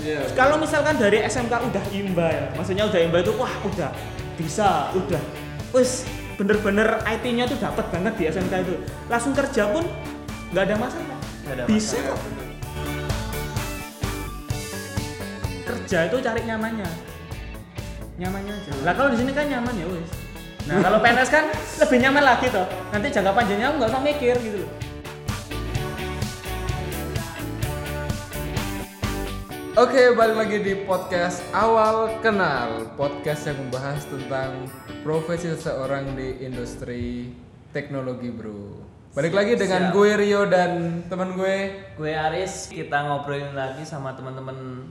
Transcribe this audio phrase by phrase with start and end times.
[0.00, 0.20] Iya.
[0.32, 3.90] Kalau misalkan dari SMK udah imba ya, maksudnya udah imba itu wah udah
[4.40, 5.20] bisa, udah
[5.76, 6.08] wis
[6.40, 8.74] bener-bener IT-nya tuh dapat banget di SMK itu.
[9.12, 9.84] Langsung kerja pun
[10.56, 11.18] nggak ada masalah.
[11.44, 12.20] Nggak ada bisa Iya, kok.
[15.68, 16.88] Kerja itu cari nyamannya.
[18.16, 18.70] Nyamannya aja.
[18.88, 20.10] Lah kalau di sini kan nyaman ya wis.
[20.68, 21.44] Nah, kalau PNS kan
[21.80, 22.66] lebih nyaman lagi toh.
[22.92, 24.70] Nanti jangka panjangnya aku nggak usah mikir gitu loh.
[29.80, 34.68] Oke, balik lagi di podcast Awal Kenal Podcast yang membahas tentang
[35.00, 37.32] profesi seseorang di industri
[37.72, 38.76] teknologi bro
[39.16, 39.96] Balik lagi dengan Siap.
[39.96, 44.84] gue Rio dan teman gue Gue Aris, kita ngobrolin lagi sama teman-teman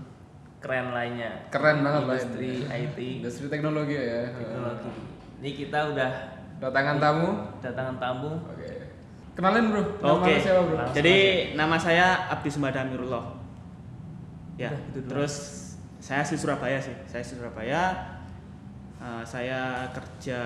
[0.57, 1.37] keren lainnya.
[1.53, 2.49] Keren banget lah Industri.
[2.65, 4.89] IT, Industri teknologi ya teknologi.
[5.37, 6.11] Ini kita udah
[6.65, 7.29] Datangan tamu
[7.61, 8.41] datangan tamu.
[8.41, 8.89] Oke
[9.37, 10.33] Kenalin bro, nama Oke.
[10.41, 10.81] siapa bro?
[10.97, 11.17] Jadi
[11.53, 13.38] nama saya Abdi Sembada Amirullah.
[14.59, 15.09] Ya, Udah, gitu doang.
[15.15, 15.33] terus
[15.97, 16.91] saya asli Surabaya sih.
[17.05, 17.83] Saya asli Surabaya.
[18.99, 20.41] Eh, saya kerja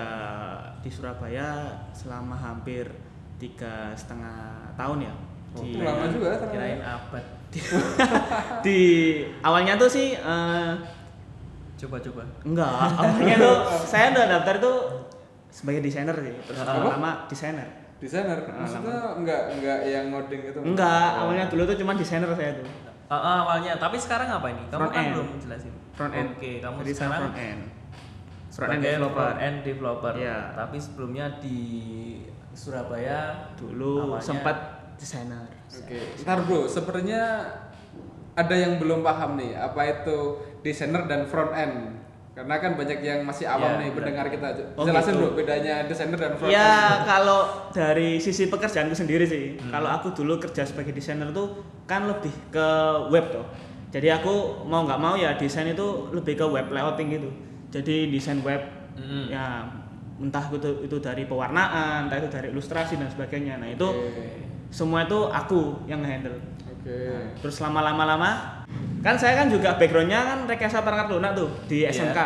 [0.78, 1.48] di Surabaya
[1.90, 2.86] selama hampir
[3.36, 5.14] tiga setengah tahun ya.
[5.52, 6.30] Oh, Di, itu lama juga.
[6.46, 7.24] Kirain abad.
[8.66, 8.80] di
[9.38, 10.72] awalnya tuh sih eh,
[11.74, 12.22] Coba-coba.
[12.42, 13.56] enggak, awalnya tuh
[13.90, 14.78] saya udah daftar tuh
[15.50, 16.34] sebagai desainer sih.
[16.44, 16.94] Terus Apa?
[16.94, 17.66] lama desainer.
[17.98, 20.58] Desainer, maksudnya enggak enggak yang ngoding itu?
[20.62, 21.20] Enggak, Oh.
[21.26, 22.66] awalnya dulu tuh cuma desainer saya tuh.
[23.04, 24.64] Ah, ah, awalnya, tapi sekarang apa ini?
[24.66, 25.12] Kamu Front kan end.
[25.12, 25.72] belum jelasin.
[25.92, 26.28] Front end.
[26.34, 27.60] Oke, kamu Jadi sekarang front end.
[28.48, 29.14] Front end developer.
[29.18, 30.12] front end developer.
[30.14, 30.38] Iya.
[30.54, 31.58] Tapi sebelumnya di
[32.50, 33.20] Surabaya
[33.54, 34.56] Dulu awalnya- sempat
[34.94, 35.44] desainer.
[35.66, 37.22] Oke, ntar bro, sebenarnya
[38.32, 40.18] ada yang belum paham nih, apa itu
[40.62, 41.98] desainer dan front end?
[42.34, 43.98] Karena kan banyak yang masih awam Ya, nih benar.
[44.10, 44.46] pendengar kita.
[44.74, 45.22] Oh, Jelasin gitu.
[45.22, 46.50] bro, bedanya desainer dan front.
[46.50, 46.70] Ya
[47.06, 49.70] kalau dari sisi pekerjaanku sendiri sih, Hmm.
[49.70, 51.54] kalau aku dulu kerja sebagai desainer tuh
[51.84, 52.66] kan lebih ke
[53.08, 53.46] web tuh.
[53.88, 54.34] Jadi aku
[54.66, 57.30] mau nggak mau ya desain itu lebih ke web layouting gitu.
[57.70, 59.30] Jadi desain web Mm-mm.
[59.30, 59.70] ya
[60.14, 63.62] entah itu itu dari pewarnaan, entah itu dari ilustrasi dan sebagainya.
[63.62, 64.42] Nah itu Oke.
[64.68, 66.34] semua itu aku yang handle.
[66.84, 67.40] Oke.
[67.40, 68.30] Terus lama-lama lama
[69.00, 71.88] kan saya kan juga backgroundnya kan rekayasa perangkat lunak tuh di Iya.
[71.90, 72.20] SMK.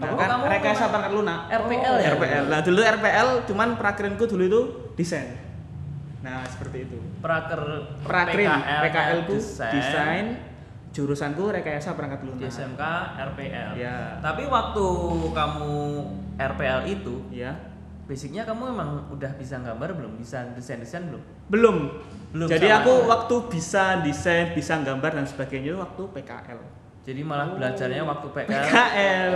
[0.00, 1.38] Nah Oh, kan kamu rekayasa perangkat lunak.
[1.46, 2.10] RPL Oh, ya?
[2.10, 2.44] RPL.
[2.48, 4.60] Nah dulu RPL cuman prakrinku dulu itu
[4.96, 5.38] desain.
[6.20, 6.98] Nah seperti itu.
[7.22, 7.60] Praker
[8.02, 10.26] Prakrin, PKL, PKL ku desain, desain,
[10.90, 12.50] jurusanku rekayasa perangkat di lunak.
[12.50, 12.82] SMK
[13.30, 13.70] RPL.
[13.78, 14.18] Ya.
[14.18, 14.86] Tapi waktu
[15.30, 15.72] kamu
[16.34, 17.69] RPL itu, Ya.
[18.10, 20.18] Basicnya kamu emang udah bisa gambar belum?
[20.18, 21.22] Bisa desain-desain belum?
[21.46, 21.76] Belum.
[22.30, 22.78] Belum Jadi sama.
[22.80, 26.58] aku waktu bisa desain, bisa gambar dan sebagainya itu waktu PKL.
[27.00, 28.64] Jadi malah belajarnya waktu PKL.
[28.66, 29.34] PKL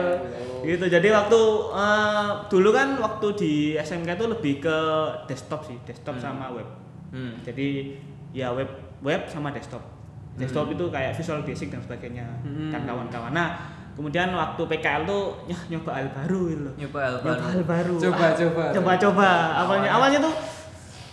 [0.64, 1.40] gitu jadi waktu
[1.72, 4.76] eh, dulu kan waktu di SMK itu lebih ke
[5.24, 6.24] desktop sih desktop Hmm.
[6.24, 6.64] sama web
[7.10, 7.36] Hmm.
[7.40, 7.94] jadi
[8.32, 8.68] ya web
[9.00, 9.84] web sama desktop
[10.34, 12.72] desktop itu kayak Visual Basic dan sebagainya Hmm.
[12.72, 13.60] dan kawan-kawan nah
[13.94, 15.22] kemudian waktu PKL tuh
[15.68, 17.42] nyoba hal baru gitu loh Nyoba hal nyoba baru.
[17.44, 18.62] hal baru Coba, Ah, coba.
[18.70, 20.18] coba coba awalnya Awalnya.
[20.20, 20.34] tuh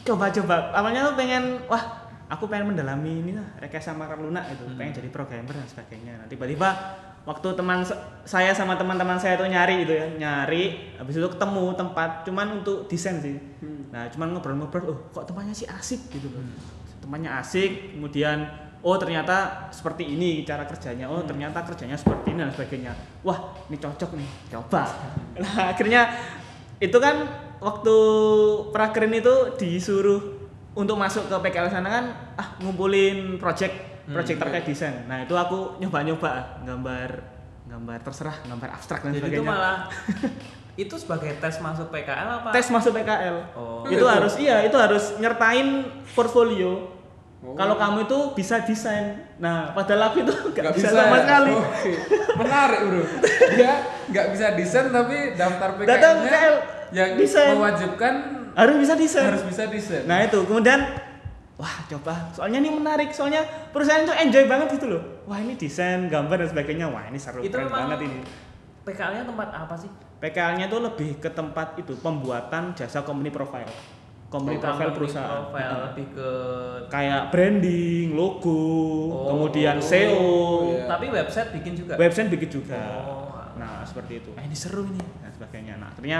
[0.03, 1.84] coba coba awalnya tuh pengen wah
[2.25, 4.75] aku pengen mendalami ini lah rekayasa marker lunak gitu Hmm.
[4.75, 6.70] pengen jadi programmer dan sebagainya nah tiba-tiba
[7.22, 7.86] waktu teman
[8.24, 12.88] saya sama teman-teman saya tuh nyari gitu ya nyari habis itu ketemu tempat cuman untuk
[12.88, 13.94] desain sih Hmm.
[13.94, 16.58] nah cuman ngobrol-ngobrol oh kok tempatnya sih asik gitu loh Hmm.
[17.00, 18.41] tempatnya asik kemudian
[18.81, 19.36] oh ternyata
[19.69, 21.06] seperti ini cara kerjanya.
[21.06, 22.94] Oh ternyata kerjanya seperti ini dan sebagainya.
[23.22, 24.84] Wah ini cocok nih coba.
[25.38, 26.09] Nah akhirnya
[26.78, 27.25] itu kan
[27.58, 27.96] waktu
[28.70, 30.20] prakerin itu disuruh
[30.72, 32.06] untuk masuk ke PKL sana kan
[32.36, 34.44] ah ngumpulin project Hmm, project oke.
[34.44, 35.06] terkait desain.
[35.06, 37.09] Nah itu aku nyoba-nyoba gambar
[37.64, 39.46] gambar terserah gambar abstrak dan Jadi itu sebagainya.
[39.47, 39.78] malah
[40.84, 42.50] itu sebagai tes masuk PKL apa?
[42.50, 43.86] tes masuk PKL Oh.
[43.86, 46.90] itu harus iya itu harus nyertain portfolio
[47.41, 47.57] Oh.
[47.57, 51.22] kalau kamu itu bisa desain nah padahal aku itu nggak Nggak bisa, sama ya?
[51.25, 51.91] sekali Oke.
[52.38, 53.02] Menarik bro.
[53.52, 53.72] Dia
[54.07, 56.56] nggak bisa desain tapi daftar PKL,
[56.94, 57.57] yang desain.
[57.57, 58.13] mewajibkan
[58.53, 60.03] harus bisa desain harus bisa desain.
[60.06, 60.85] nah itu kemudian
[61.56, 63.41] wah coba soalnya ini menarik soalnya
[63.72, 67.41] perusahaan itu enjoy banget gitu loh wah ini desain gambar dan sebagainya wah ini seru
[67.41, 68.20] Itu keren banget ini
[68.82, 69.90] PKL-nya tempat apa sih?
[70.17, 73.70] PKL-nya itu lebih ke tempat itu pembuatan jasa company profile
[74.31, 75.29] company Oh, profile perusahaan.
[75.43, 75.83] Profile Heeh.
[75.91, 76.29] lebih ke
[76.87, 78.63] kayak branding logo
[79.11, 80.23] Oh, kemudian oh, SEO
[80.72, 80.87] iya.
[80.87, 81.93] tapi website bikin juga.
[81.99, 82.79] website bikin juga.
[82.79, 83.28] Oh.
[83.59, 84.31] nah seperti itu.
[84.39, 85.03] Eh ini seru ini.
[85.19, 85.75] Dan sebagainya.
[85.78, 86.19] Nah akhirnya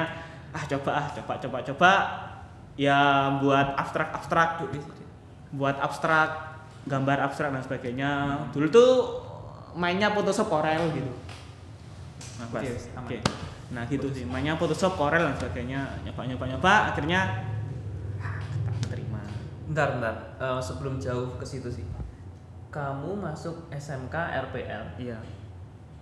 [0.52, 1.92] ah coba ah coba coba coba.
[2.76, 3.00] Ya
[3.40, 4.50] buat abstrak abstrak
[5.52, 6.30] buat abstrak
[6.88, 8.12] gambar abstrak dan sebagainya.
[8.52, 8.92] Dulu tuh
[9.76, 11.12] mainnya Photoshop Corel gitu.
[12.42, 12.48] Nah,
[13.06, 13.18] oke,
[13.70, 14.26] nah gitu sih.
[14.26, 16.00] Mainnya Photoshop Corel dan sebagainya.
[16.04, 16.74] Nyoba nyoba nyoba.
[16.92, 17.22] Akhirnya
[19.72, 20.16] Bentar, bentar.
[20.36, 21.88] Eh, sebelum jauh ke situ sih.
[22.72, 24.16] kamu masuk SMK
[24.48, 24.84] RPL.
[24.96, 25.20] Iya.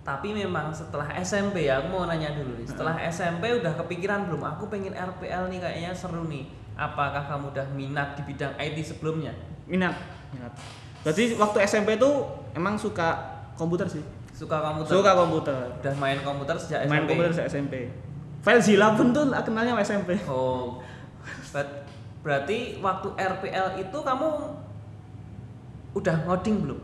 [0.06, 2.66] Tapi memang setelah SMP ya, aku mau nanya dulu nih.
[2.66, 4.38] Setelah SMP udah kepikiran belum?
[4.54, 6.46] Aku pengen RPL nih kayaknya seru nih.
[6.78, 9.34] Apakah kamu udah minat di bidang IT sebelumnya?
[9.66, 9.98] Minat,
[10.30, 10.54] minat.
[11.02, 12.10] Berarti waktu SMP itu
[12.54, 13.18] emang suka
[13.58, 14.02] komputer sih.
[14.30, 14.90] Suka komputer?
[14.94, 15.58] Suka komputer.
[15.82, 17.10] Udah main komputer sejak Main SMP?
[17.10, 17.74] komputer sejak SMP.
[18.46, 20.16] Filezilla pun tuh kenalnya SMP.
[20.30, 20.78] Oh,
[22.20, 24.28] berarti waktu RPL itu kamu
[25.96, 26.80] udah ngoding belum?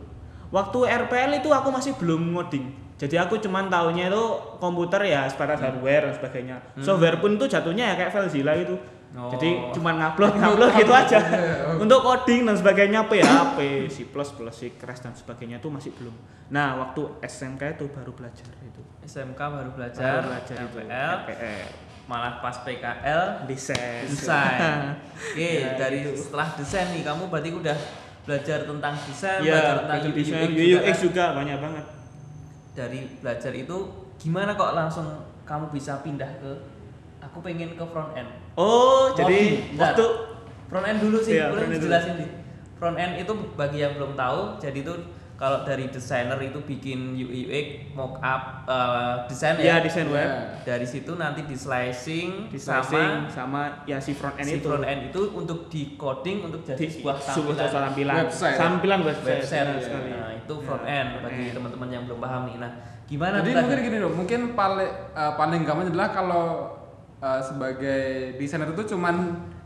[0.50, 2.87] Waktu RPL itu aku masih belum ngoding.
[2.97, 4.25] Jadi aku cuman taunya itu
[4.56, 6.56] komputer ya sebatas hardware dan sebagainya.
[6.81, 8.73] Software pun tuh jatuhnya ya kayak Filezilla itu.
[9.17, 9.33] Oh.
[9.33, 11.19] Jadi cuman ngupload ngupload gitu aja.
[11.77, 14.09] Untuk coding dan sebagainya PHP, C++,
[14.53, 16.12] C Crash dan sebagainya itu masih belum.
[16.53, 18.83] Nah, waktu SMK itu baru belajar itu.
[19.05, 21.69] SMK baru belajar, Baru belajar itu RPL.
[22.06, 24.06] Malah pas PKL Desain.
[24.06, 24.94] desain.
[25.35, 26.14] Oke, Ya, dari gitu.
[26.17, 27.76] setelah desain nih kamu berarti udah
[28.23, 31.03] belajar tentang desain, Ya, belajar tentang UI, desain, juga, UX kan?
[31.03, 31.85] juga banyak banget.
[32.73, 33.76] Dari belajar itu
[34.17, 35.06] gimana kok langsung
[35.43, 36.50] kamu bisa pindah ke
[37.19, 38.31] aku pengen ke front end.
[38.55, 39.19] Oh, Coding.
[39.20, 39.82] jadi Bentar.
[39.93, 40.06] waktu
[40.67, 41.75] front end dulu sih, Iya, boleh dulu.
[41.76, 42.26] dijelasin di
[42.75, 44.94] front end itu bagi yang belum tahu, jadi itu
[45.37, 49.77] kalau dari desainer itu bikin UI UX mockup eh, desain ya ya.
[49.79, 50.65] desain web, Ya.
[50.67, 54.67] Dari situ nanti di slicing, di sama slicing sama ya si front end si itu.
[54.67, 58.17] front end itu untuk di coding untuk jadi Di sebuah sebuah tampilan tampilan.
[58.25, 58.56] Website.
[58.56, 59.38] Tampilan website.
[59.38, 59.61] website.
[59.62, 59.85] benar ya.
[59.85, 60.09] sekali.
[60.11, 61.55] Nah, itu Ya, front end front bagi end.
[61.55, 62.56] teman-teman yang belum paham nih.
[62.56, 62.73] Nah,
[63.05, 66.44] gimana Jadi tuh mungkin gini dong, mungkin paling eh, paling gampang adalah kalau
[67.17, 68.03] eh, sebagai
[68.37, 69.17] desainer itu cuman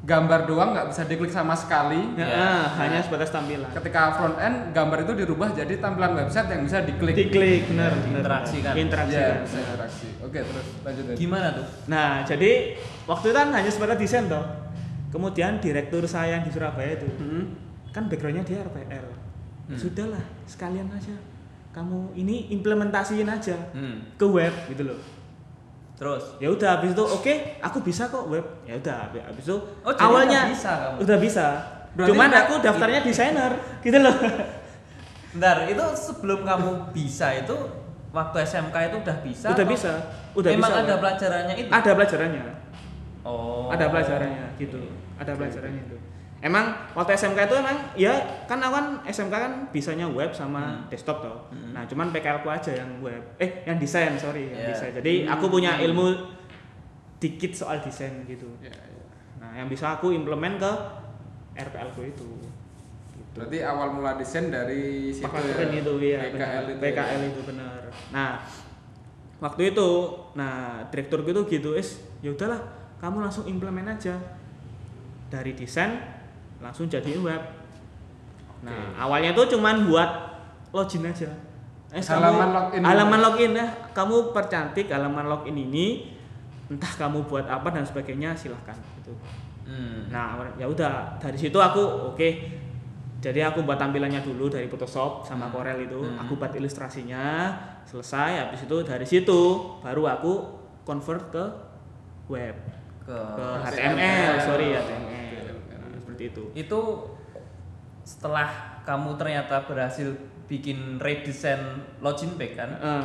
[0.01, 2.17] gambar doang nggak bisa diklik sama sekali.
[2.17, 2.37] Ya, Ya.
[2.41, 3.69] ah, hanya sebatas tampilan.
[3.71, 7.13] Ketika front end gambar itu dirubah jadi tampilan website yang bisa diklik.
[7.13, 8.17] Diklik benar, benar.
[8.25, 8.73] Interaksikan.
[8.75, 9.15] Interaksi.
[9.15, 10.09] Iya, bisa interaksi.
[10.25, 11.05] Oke, terus lanjut.
[11.15, 11.67] Gimana tuh?
[11.87, 14.45] Nah, jadi waktu itu kan hanya sebatas desain toh.
[15.11, 17.45] Kemudian direktur saya yang di Surabaya itu Hmm.
[17.91, 19.07] kan backgroundnya dia RPL.
[19.69, 19.77] Hmm.
[19.77, 21.13] Sudahlah, sekalian aja.
[21.71, 24.17] Kamu ini implementasiin aja Hmm.
[24.17, 24.99] ke web gitu loh.
[26.01, 28.41] Terus Ya udah habis itu oke, aku bisa kok web.
[28.65, 30.97] Ya udah habis- itu Oh, awalnya udah bisa kamu?
[31.05, 31.47] udah bisa.
[31.91, 33.53] Berarti Cuman aku daftarnya desainer
[33.85, 34.17] gitu loh.
[35.37, 37.55] Bentar, itu sebelum kamu bisa itu
[38.11, 39.47] waktu SMK itu udah bisa?
[39.53, 39.93] udah bisa.
[40.33, 40.83] Udah Memang bisa.
[40.83, 41.69] ada pelajarannya itu?
[41.69, 42.45] Ada pelajarannya.
[43.21, 43.69] Oh.
[43.69, 44.81] ada pelajarannya gitu
[45.15, 45.97] ada pelajarannya itu
[46.41, 50.89] emang waktu SMK itu emang ya kan aku kan SMK kan bisanya web sama Hmm.
[50.89, 51.73] desktop toh Hmm.
[51.73, 54.57] nah cuman PKL ku aja yang web eh yang desain sorry Yeah.
[54.57, 56.17] yang desain jadi aku punya ilmu
[57.17, 59.05] dikit soal desain gitu Ya, ya.
[59.37, 60.73] nah yang bisa aku implement ke
[61.53, 62.29] RPL ku itu
[63.13, 63.37] gitu.
[63.37, 65.53] Berarti awal mula desain dari situ ya.
[65.53, 66.63] keren itu ya PKL benar.
[66.67, 66.81] itu.
[66.81, 68.31] PKL itu benar nah
[69.39, 69.89] waktu itu
[70.33, 70.55] nah
[70.89, 72.61] direktur itu gitu is ya udahlah
[72.97, 74.17] kamu langsung implement aja
[75.29, 76.20] dari desain
[76.61, 77.43] langsung jadiin web
[78.61, 79.01] nah Oke.
[79.01, 80.11] awalnya tuh cuman buat
[80.71, 81.29] login aja
[81.91, 82.81] Eh, Halaman login.
[82.81, 86.15] halaman login ya kamu percantik halaman login ini
[86.69, 89.11] entah kamu buat apa dan sebagainya silahkan gitu
[89.61, 90.11] Hmm.
[90.11, 91.79] Nah, ya udah dari situ aku
[92.11, 92.29] oke.
[93.21, 95.55] Jadi aku buat tampilannya dulu dari Photoshop sama Hmm.
[95.55, 96.19] Corel itu, Hmm.
[96.19, 97.55] aku buat ilustrasinya,
[97.85, 99.41] selesai habis itu dari situ
[99.79, 100.33] baru aku
[100.83, 101.45] convert ke
[102.27, 102.57] web,
[103.01, 103.95] ke, ke HTML.
[103.95, 105.10] HTML, sorry HTML.
[106.21, 106.45] Seperti itu.
[106.69, 106.81] itu
[108.05, 108.49] setelah
[108.85, 110.13] kamu ternyata berhasil
[110.45, 113.05] bikin redesign login page kan Eh,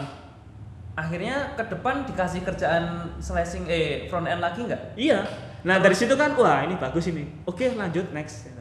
[1.00, 5.24] akhirnya ke depan dikasih kerjaan slashing eh front end lagi nggak iya.
[5.66, 7.26] Nah, dari situ kan wah ini bagus ini.
[7.50, 8.54] Oke, lanjut next.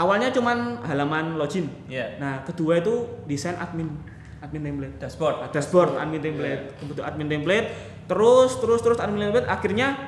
[0.00, 1.68] Awalnya cuman halaman login.
[1.84, 2.16] Iya.
[2.16, 3.92] Nah, kedua itu desain admin
[4.40, 4.96] admin template.
[4.96, 7.68] dashboard dashboard admin template kebutuhan admin template
[8.08, 10.00] terus terus terus admin template akhirnya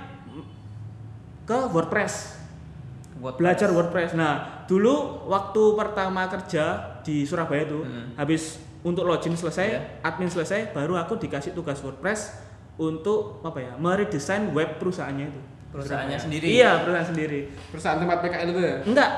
[1.44, 2.41] ke WordPress
[3.22, 4.92] buat belajar WordPress nah dulu
[5.24, 6.64] waktu pertama kerja
[7.00, 8.12] di Surabaya itu Hmm.
[8.14, 9.80] habis untuk login selesai Iya.
[10.02, 12.34] admin selesai baru aku dikasih tugas WordPress
[12.76, 16.26] untuk apa ya meredesain web perusahaannya itu Perusahaannya Surabaya.
[16.26, 16.46] sendiri?
[16.50, 18.76] iya perusahaan sendiri Perusahaan tempat PKL itu ya?
[18.82, 19.10] enggak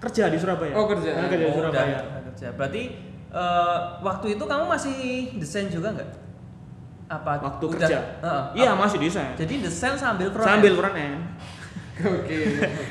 [0.00, 1.10] kerja di Surabaya Oh, kerja.
[1.12, 2.82] Nah, kerja di Oh, udah, Surabaya udah kerja berarti
[3.30, 4.96] eh, waktu itu kamu masih
[5.36, 6.10] desain juga nggak
[7.08, 8.42] apa waktu udah- kerja Heeh.
[8.56, 11.20] iya Apa- masih desain jadi desain sambil front sambil front end
[12.02, 12.38] Oke.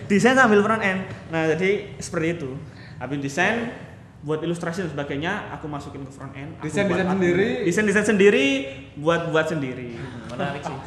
[0.08, 2.50] desain sambil front end nah jadi seperti itu
[2.96, 3.72] habis desain
[4.20, 7.64] buat ilustrasi dan sebagainya aku masukin ke front end Desain- desain sendiri?
[7.64, 8.48] desain desain sendiri
[8.96, 10.78] buat buat sendiri Hmm, menarik sih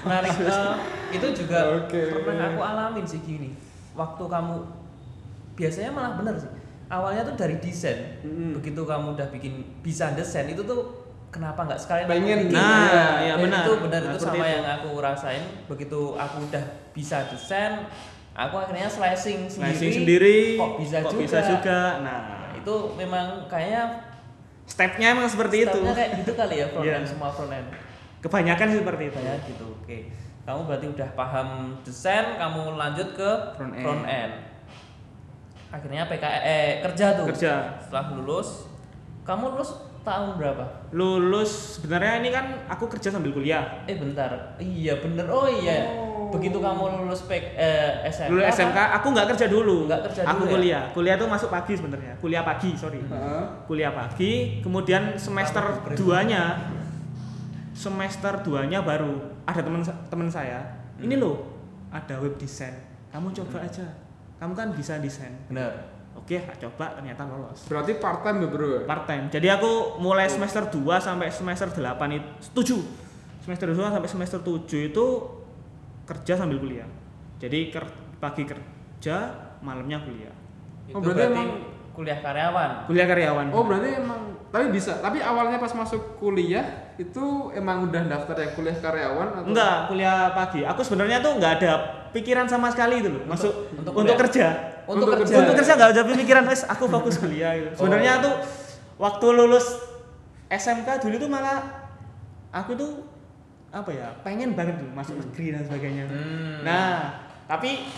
[0.00, 0.74] menarik Eh,
[1.12, 2.00] itu juga Oke.
[2.16, 3.50] pernah aku alamin sih gini
[3.92, 4.54] waktu kamu
[5.52, 6.48] biasanya malah bener sih
[6.86, 8.54] awalnya tuh dari desain Mm-mm.
[8.54, 11.01] begitu kamu udah bikin bisa desain itu tuh
[11.32, 12.38] kenapa nggak sekalian Pengen.
[12.44, 12.52] bikin?
[12.52, 12.84] Nah,
[13.18, 13.64] iya, Dan benar.
[13.64, 14.52] itu benar Nah, itu sama itu.
[14.52, 17.72] yang aku rasain begitu aku udah bisa desain
[18.30, 22.74] aku akhirnya slicing sendiri slicing sendiri kok bisa kok juga bisa juga nah Nah, itu
[22.94, 23.82] memang kayaknya
[24.62, 25.74] Stepnya emang seperti itu.
[25.74, 26.94] stepnya kayak gitu kali ya front Iya.
[26.94, 27.68] end semua front end
[28.20, 29.18] Kebanyakan sih seperti itu.
[29.18, 29.98] ya gitu oke
[30.42, 31.48] kamu berarti udah paham
[31.80, 33.82] desain kamu lanjut ke Front end.
[33.82, 34.32] front end
[35.70, 37.52] akhirnya PK eh kerja tuh Kerja.
[37.78, 38.68] setelah lulus
[39.22, 39.70] kamu lulus
[40.02, 43.82] tahun berapa Lulus sebenarnya ini kan aku kerja sambil kuliah.
[43.86, 45.86] eh bentar iya bener oh iya
[46.32, 48.56] begitu kamu lulus PK, eh, SMK Lulus kan?
[48.56, 49.76] SMK aku nggak kerja dulu.
[49.84, 50.52] Nggak kerja aku dulu ya?
[50.56, 50.82] kuliah.
[50.96, 52.16] Kuliah tuh masuk pagi sebenarnya.
[52.16, 53.04] Kuliah pagi, sorry.
[53.04, 53.44] Heeh.
[53.68, 55.60] Kuliah pagi, kemudian semester.
[55.92, 56.72] 2-nya
[57.76, 60.64] semester 2-nya baru ada teman teman saya.
[60.96, 61.52] Ini loh,
[61.92, 62.80] ada web design.
[63.12, 63.84] Kamu coba aja.
[64.40, 65.36] Kamu kan bisa desain.
[65.52, 65.91] bener
[66.22, 67.66] Oke, coba ternyata lolos.
[67.66, 68.86] Berarti part time ya bro?
[68.86, 69.26] part time.
[69.26, 71.82] Jadi aku mulai semester 2 sampai semester 8
[72.14, 72.78] itu 7.
[73.42, 75.06] Semester 2 sampai semester 7 itu
[76.06, 76.86] kerja sambil kuliah.
[77.42, 77.82] Jadi ker,
[78.16, 79.16] pagi kerja,
[79.60, 80.30] malamnya kuliah.
[80.82, 81.62] itu Oh, berarti berarti, emang-
[81.92, 83.46] kuliah karyawan Kuliah karyawan.
[83.52, 84.98] Oh berarti emang tapi bisa.
[84.98, 87.24] Tapi awalnya pas masuk kuliah itu
[87.56, 89.48] emang udah daftar yang kuliah karyawan atau?
[89.48, 90.60] Enggak, kuliah pagi.
[90.68, 91.72] Aku sebenarnya tuh enggak ada
[92.12, 93.24] pikiran sama sekali itu loh.
[93.24, 94.46] Masuk untuk untuk, kerja.
[94.84, 97.80] untuk, Untuk kerja Untuk kerja enggak ada pikiran, wes aku fokus kuliah gitu.
[97.80, 98.34] Sebenarnya tuh
[99.00, 99.66] waktu lulus
[100.52, 101.64] SMK dulu tuh malah
[102.52, 102.92] aku tuh
[103.72, 106.04] apa ya pengen banget tuh masuk negeri dan sebagainya.
[106.12, 106.60] Hmm.
[106.60, 107.16] Nah
[107.48, 107.88] tapi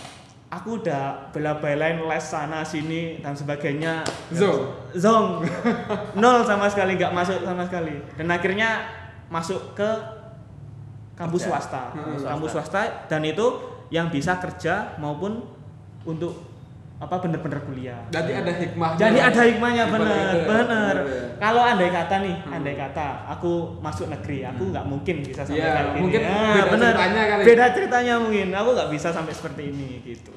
[0.55, 4.07] aku udah bela-belain les sana sini dan sebagainya.
[4.31, 4.95] Zong.
[4.95, 5.43] Zong.
[6.21, 7.99] Nol sama sekali nggak masuk sama sekali.
[8.15, 8.87] Dan akhirnya
[9.27, 9.89] masuk ke
[11.19, 11.91] kampus swasta.
[11.91, 12.15] Hmm.
[12.15, 15.43] Kampus swasta dan itu yang bisa kerja maupun
[16.07, 16.54] untuk
[16.95, 18.01] apa bener-bener kuliah.
[18.07, 18.97] Jadi ada hikmahnya.
[18.97, 20.47] Jadi ada hikmahnya bener, ya.
[20.47, 20.95] bener.
[20.95, 21.23] ya.
[21.35, 22.55] Kalau andai kata nih, Hmm.
[22.55, 25.99] andai kata aku masuk negeri, aku nggak mungkin bisa sampai Iya, kayak gini.
[25.99, 26.87] mungkin Ah, beda bener.
[26.89, 27.41] ceritanya kali.
[27.43, 28.47] Beda ceritanya mungkin.
[28.49, 30.31] Aku nggak bisa sampai seperti ini gitu.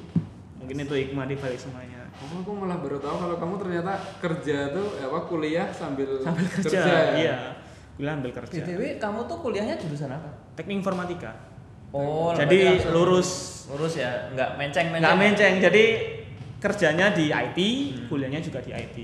[0.58, 2.10] Mungkin itu hikmah di balik semuanya.
[2.18, 6.80] Oh, aku malah baru tahu kalau kamu ternyata kerja tuh apa kuliah sambil Sambil kerja,
[6.82, 6.98] ya?
[7.14, 7.36] iya.
[7.94, 8.58] Kuliah ambil kerja.
[8.58, 11.30] btw kamu tuh kuliahnya jurusan apa Teknik informatika.
[11.88, 13.30] oh Jadi lurus
[13.68, 15.54] lurus ya nggak menceng menceng nggak menceng.
[15.62, 15.84] Jadi
[16.58, 17.58] kerjanya di IT,
[18.06, 18.96] kuliahnya juga di IT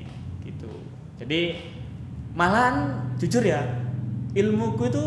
[0.43, 0.71] gitu.
[1.19, 1.55] Jadi
[2.35, 3.63] malahan jujur ya,
[4.35, 5.05] ilmuku itu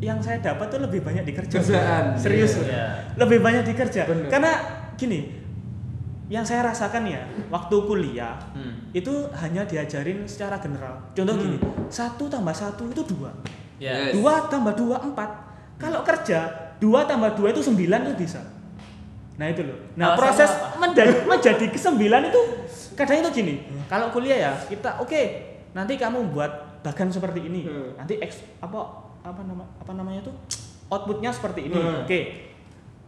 [0.00, 1.56] yang saya dapat tuh lebih banyak di kerja.
[1.60, 2.16] Kerjaan.
[2.16, 2.56] Serius.
[2.56, 2.68] Loh.
[2.68, 2.86] iya.
[3.16, 4.04] Lebih banyak di kerja.
[4.04, 4.28] Bener.
[4.28, 4.52] Karena
[4.96, 5.28] gini,
[6.28, 8.92] yang saya rasakan ya, waktu kuliah Hmm.
[8.92, 11.00] itu hanya diajarin secara general.
[11.12, 11.42] Contoh Hmm.
[11.42, 11.58] gini,
[11.88, 13.32] satu tambah satu itu dua,
[13.76, 14.12] Yes.
[14.14, 15.30] dua tambah dua empat.
[15.76, 18.40] Kalau kerja dua tambah dua itu sembilan itu bisa.
[19.40, 19.78] Nah itu loh.
[19.96, 22.40] Nah Alasannya proses menjadi menjadi ke sembilan itu
[22.92, 23.54] kadang itu gini.
[23.88, 25.22] Kalau kuliah ya kita oke
[25.72, 27.64] nanti kamu buat bagan seperti ini.
[27.64, 27.96] Hmm.
[27.96, 30.36] Nanti eks, apa apa nama apa namanya tuh
[30.92, 31.80] outputnya seperti ini.
[31.80, 32.04] Hmm.
[32.04, 32.20] Oke.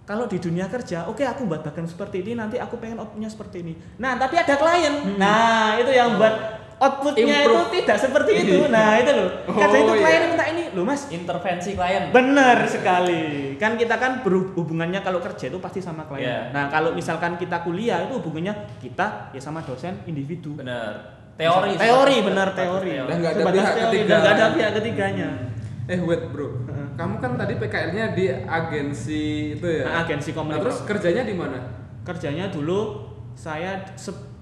[0.03, 3.63] Kalau di dunia kerja, oke aku buat bagan seperti ini, nanti aku pengen outputnya seperti
[3.63, 3.79] ini.
[4.01, 5.15] Nah tapi ada klien.
[5.15, 7.61] Nah itu yang buat outputnya Improve.
[7.63, 8.57] itu tidak seperti itu.
[8.67, 9.29] Nah itu loh.
[9.47, 10.27] Kadang itu Oh, klien iya.
[10.27, 13.23] minta ini, loh mas intervensi klien Benar sekali.
[13.57, 16.25] Kan kita kan berhubungannya kalau kerja itu pasti sama klien.
[16.25, 16.39] Iya.
[16.51, 20.55] Nah, kalau misalkan kita kuliah itu hubungannya kita ya sama dosen individu.
[20.55, 22.93] bener teori Teori benar sebatas teori.
[23.03, 24.07] Dan nggak ada pihak teori, ketiga.
[24.07, 25.29] Dan nggak ada pihak ketiganya.
[25.85, 26.47] Eh wait bro,
[26.95, 29.83] kamu kan tadi PKL-nya di agensi itu ya?
[29.85, 30.63] Nah, agensi Nah, komunikasi.
[30.63, 31.59] terus kerjanya di mana?
[32.03, 32.81] Kerjanya dulu
[33.35, 33.93] saya di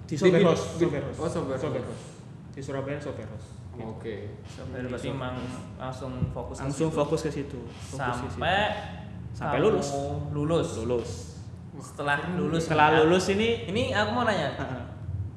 [0.07, 1.17] Di- Soberos, di- Soberos.
[1.17, 1.99] oh, Soberos.
[2.50, 3.45] Di Surabaya Soberos.
[3.80, 4.28] Oke.
[4.69, 5.38] berarti emang
[5.76, 6.99] langsung fokus ke Langsung situ.
[6.99, 7.59] fokus ke situ.
[7.88, 8.35] Fokus ke situ.
[8.35, 8.59] sampai
[9.30, 9.88] Sampai kamu lulus.
[10.30, 11.11] lulus lulus.
[11.80, 14.52] setelah lulus Setelah nih, lulus ini ini aku mau nanya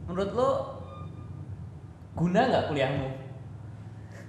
[0.03, 0.49] menurut lo
[2.11, 3.07] guna nggak kuliahmu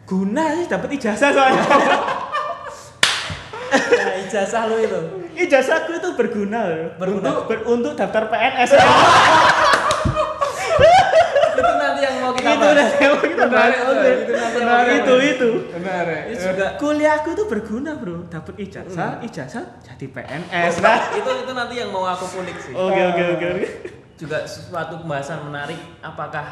[0.05, 1.65] guna sih dapat ijazah soalnya.
[3.75, 5.01] nah, ijazah lo itu
[5.35, 6.95] Ijazahku itu berguna loh.
[6.95, 7.27] Berguna?
[7.27, 8.71] Untuk, ber- untuk daftar PNS.
[11.51, 13.45] itu nanti yang mau kita itu udah mau kita.
[13.45, 14.11] Menarik, Oke.
[14.11, 14.35] itu
[14.91, 15.49] itu itu.
[15.71, 16.21] Benar ya?
[16.25, 18.17] Ini juga Kuliahku itu berguna bro.
[18.27, 20.73] Dapat ijazah, ijazah jadi PNS.
[20.81, 21.01] Nah.
[21.13, 23.49] itu itu nanti yang mau aku kulik sih Oke oke oke.
[24.15, 26.47] juga sesuatu pembahasan menarik apakah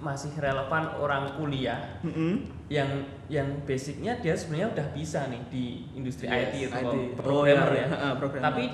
[0.00, 2.42] masih relevan orang kuliah Mm-mm.
[2.66, 2.88] yang
[3.28, 7.70] yang basicnya dia sebenarnya udah bisa nih di industri Yes, IT IT, atau programmer programmer
[7.70, 8.44] ya ya, ha, programmer.
[8.44, 8.64] tapi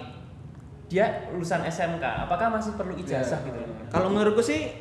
[0.86, 3.46] dia lulusan SMK apakah masih perlu ijazah Ya.
[3.46, 4.72] gitu Kalau menurutku sih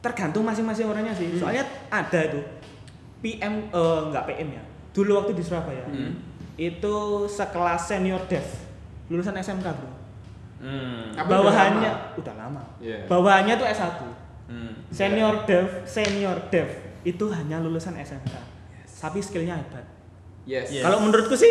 [0.00, 1.36] tergantung masing-masing orangnya sih.
[1.36, 2.40] Soalnya ada itu
[3.20, 4.62] PM eh enggak PM ya.
[4.90, 5.84] Dulu waktu di Surabaya.
[5.86, 6.16] Hmm.
[6.56, 8.44] Itu sekelas senior dev
[9.10, 9.90] lulusan SMK, Bro.
[10.62, 11.18] hmm.
[11.18, 12.62] Bawahannya udah udah lama.
[12.78, 13.10] Iya.
[13.10, 13.98] Bawahannya tuh S1.
[14.50, 14.72] Hmm.
[14.90, 16.68] Senior dev, senior dev
[17.02, 18.34] itu hanya lulusan SMK.
[19.00, 19.82] Tapi skillnya hebat.
[20.44, 20.68] Yes.
[20.70, 20.82] Yes.
[20.82, 21.50] Kalau menurutku sih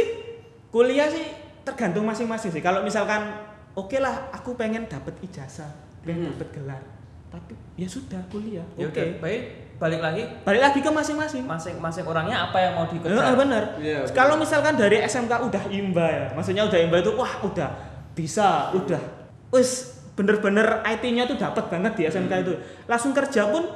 [0.70, 1.25] kuliah sih
[1.65, 2.62] tergantung masing-masing sih.
[2.62, 3.34] Kalau misalkan
[3.74, 5.70] oke lah aku pengen dapat ijazah,
[6.01, 6.32] pengen Hmm.
[6.38, 6.84] dapat gelar.
[7.29, 9.41] Tapi ya sudah kuliah Ya oke udah, baik
[9.77, 13.31] balik lagi balik lagi ke masing-masing masing-masing orangnya apa yang mau dikejar.
[13.33, 13.63] bener.
[13.79, 14.12] Iya, bener.
[14.12, 17.69] Kalau misalkan dari SMK udah imba ya, maksudnya udah imba itu wah udah
[18.12, 19.00] bisa, udah
[19.50, 22.53] wis bener-bener IT-nya tuh dapat banget di SMK itu.
[22.86, 23.71] Langsung kerja pun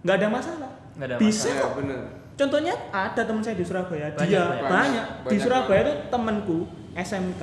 [0.00, 0.72] nggak ada masalah.
[0.96, 1.72] Nggak ada bisa Iya, kok.
[1.76, 2.00] bener.
[2.32, 4.64] Contohnya ada teman saya di Surabaya, Banyak, dia banyak.
[4.66, 5.92] banyak, di Banyak Surabaya banget.
[5.92, 6.58] itu temanku
[6.94, 7.42] SMK,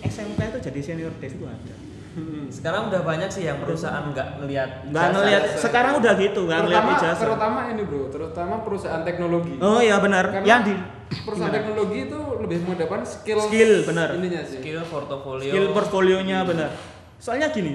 [0.00, 1.74] SMK itu jadi senior dev itu ada.
[2.18, 2.46] Hmm.
[2.48, 6.82] Sekarang udah banyak sih yang perusahaan nggak ngelihat Nggak ngelihat, sekarang udah gitu, nggak ngelihat
[6.82, 7.20] Terutama, ijazah.
[7.20, 9.54] terutama ini bro, terutama perusahaan teknologi.
[9.58, 10.74] Oh iya benar, Karena yang di
[11.20, 11.54] perusahaan gimana?
[11.54, 14.08] teknologi itu lebih mengedepan skill Skill, benar.
[14.14, 14.58] ininya sih.
[14.58, 15.48] skill portofolio.
[15.48, 16.70] skill portfolionya benar.
[17.16, 17.74] Soalnya gini,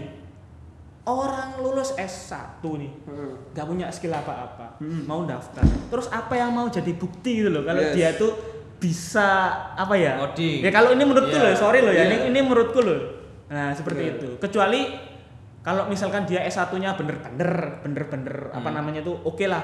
[1.03, 3.31] orang lulus S1 nih, Heeh.
[3.51, 5.62] nggak punya skill apa-apa, mau daftar.
[5.88, 7.93] Terus apa yang mau jadi bukti gitu loh kalau Yes.
[7.93, 8.31] dia tuh
[8.77, 9.27] bisa
[9.71, 10.17] apa ya?
[10.17, 10.59] Ngoding.
[10.59, 11.43] Ya kalau ini menurutku Iya.
[11.45, 12.09] loh, sorry loh ya, Iya.
[12.09, 13.00] ini, ini menurutku loh.
[13.45, 14.13] Nah, seperti Iya.
[14.15, 14.29] itu.
[14.38, 14.81] Kecuali
[15.59, 18.77] kalau misalkan dia S1-nya bener-bener bener-bener apa Hmm.
[18.77, 19.63] namanya tuh oke lah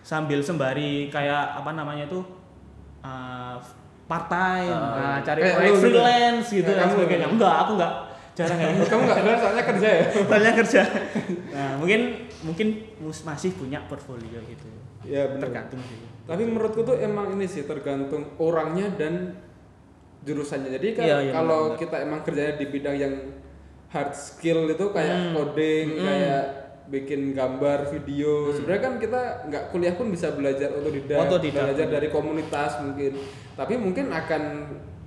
[0.00, 2.22] sambil sembari kayak apa namanya tuh
[3.00, 3.58] uh,
[4.04, 5.82] part time, Ah, nah, cari kayak proyek gitu.
[5.82, 6.94] freelance gitu Kayak dan kamu.
[6.96, 7.26] sebagainya.
[7.28, 7.92] Enggak, aku enggak
[8.32, 8.84] jarang gitu.
[8.86, 10.04] Kamu nggak ada soalnya kerja ya?
[10.28, 10.82] Soalnya kerja.
[11.50, 12.00] Nah, mungkin
[12.42, 12.66] mungkin
[13.02, 14.68] masih punya portfolio gitu.
[15.02, 15.48] Ya benar.
[15.48, 15.98] Tergantung sih.
[16.22, 19.34] Tapi menurutku tuh emang ini sih tergantung orangnya dan
[20.22, 20.70] jurusannya.
[20.70, 21.80] Jadi kan Iya, iya, kalau benar-benar.
[21.82, 23.14] kita emang kerjanya di bidang yang
[23.88, 25.32] hard skill itu kayak Hmm.
[25.34, 26.04] coding, Hmm.
[26.04, 26.44] kayak
[26.84, 28.52] bikin gambar, video.
[28.52, 31.62] Sebenarnya kan kita nggak kuliah pun bisa belajar otodidak, Otodidak.
[31.66, 33.12] belajar dari komunitas mungkin.
[33.52, 34.42] Tapi mungkin akan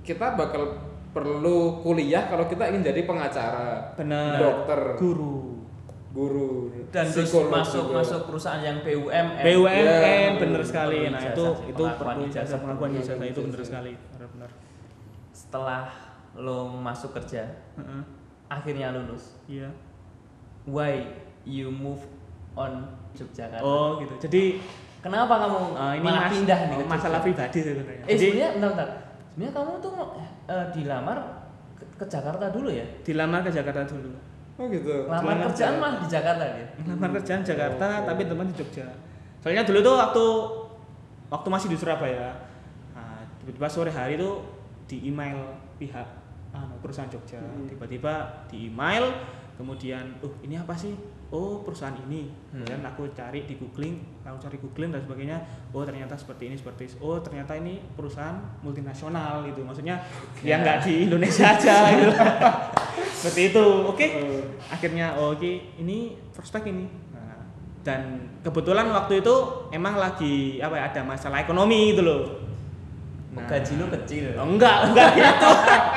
[0.00, 0.62] kita bakal
[1.10, 4.36] perlu kuliah kalau kita ingin jadi pengacara, Benar.
[4.36, 5.56] dokter, Guru.
[6.08, 8.00] guru, dan psikolog masuk juga.
[8.00, 9.42] masuk perusahaan yang BUMN.
[9.42, 10.40] BUMN Iya.
[10.40, 10.98] bener sekali.
[11.08, 13.44] Nah, itu itu perlu ijazah pengakuan ijazah itu Ijazah.
[13.46, 13.92] bener sekali.
[14.10, 14.50] Benar-benar.
[15.36, 15.92] Setelah
[16.32, 17.44] lo masuk kerja,
[17.76, 18.00] Heeh.
[18.48, 19.36] akhirnya lulus.
[19.44, 19.68] Iya.
[20.64, 21.12] Why
[21.44, 22.00] you move
[22.56, 23.60] on Yogyakarta?
[23.60, 24.16] Oh, gitu.
[24.18, 24.64] Jadi
[24.96, 26.76] Kenapa kamu uh, ini malah mas- pindah nih?
[26.82, 28.02] oh, masalah pribadi sebenarnya.
[28.02, 28.88] Eh Jadi sebenarnya bentar, bentar.
[29.30, 29.92] Sebenarnya kamu tuh
[30.48, 31.18] eh, dilamar
[31.76, 32.86] ke, ke Jakarta dulu ya?
[33.04, 34.10] dilamar ke Jakarta dulu.
[34.56, 35.06] Oh gitu.
[35.06, 36.66] Lamar kerjaan ke- malah di Jakarta dia.
[36.82, 38.06] Lamar kerjaan Jakarta Oke.
[38.08, 38.88] tapi teman di Jogja.
[39.38, 40.24] Soalnya dulu tuh waktu
[41.28, 42.34] waktu masih di Surabaya,
[42.90, 44.42] nah, tiba-tiba sore hari tuh
[44.86, 45.36] di email
[45.76, 46.06] pihak
[46.50, 47.36] ah, perusahaan Jogja.
[47.36, 47.66] Hmm.
[47.66, 48.12] Tiba-tiba
[48.46, 49.10] di email,
[49.54, 50.94] kemudian, uh ini apa sih?
[51.26, 52.30] Oh perusahaan ini.
[52.48, 52.90] Kemudian Hmm.
[52.94, 55.42] aku cari di googling, aku cari googling dan sebagainya.
[55.74, 56.94] Oh ternyata seperti ini, seperti ini.
[57.02, 59.66] Oh ternyata ini perusahaan multinasional gitu.
[59.66, 59.98] Maksudnya
[60.40, 62.10] yang nggak di Indonesia aja gitu.
[63.18, 63.66] seperti itu.
[63.84, 67.42] Oke Eh, akhirnya oh oke ini prospek ini Nah,
[67.82, 69.34] dan kebetulan waktu itu
[69.70, 72.22] emang lagi apa ya ada masalah ekonomi gitu loh
[73.38, 74.32] Gaji lu kecil.
[74.32, 75.48] oh, enggak enggak gitu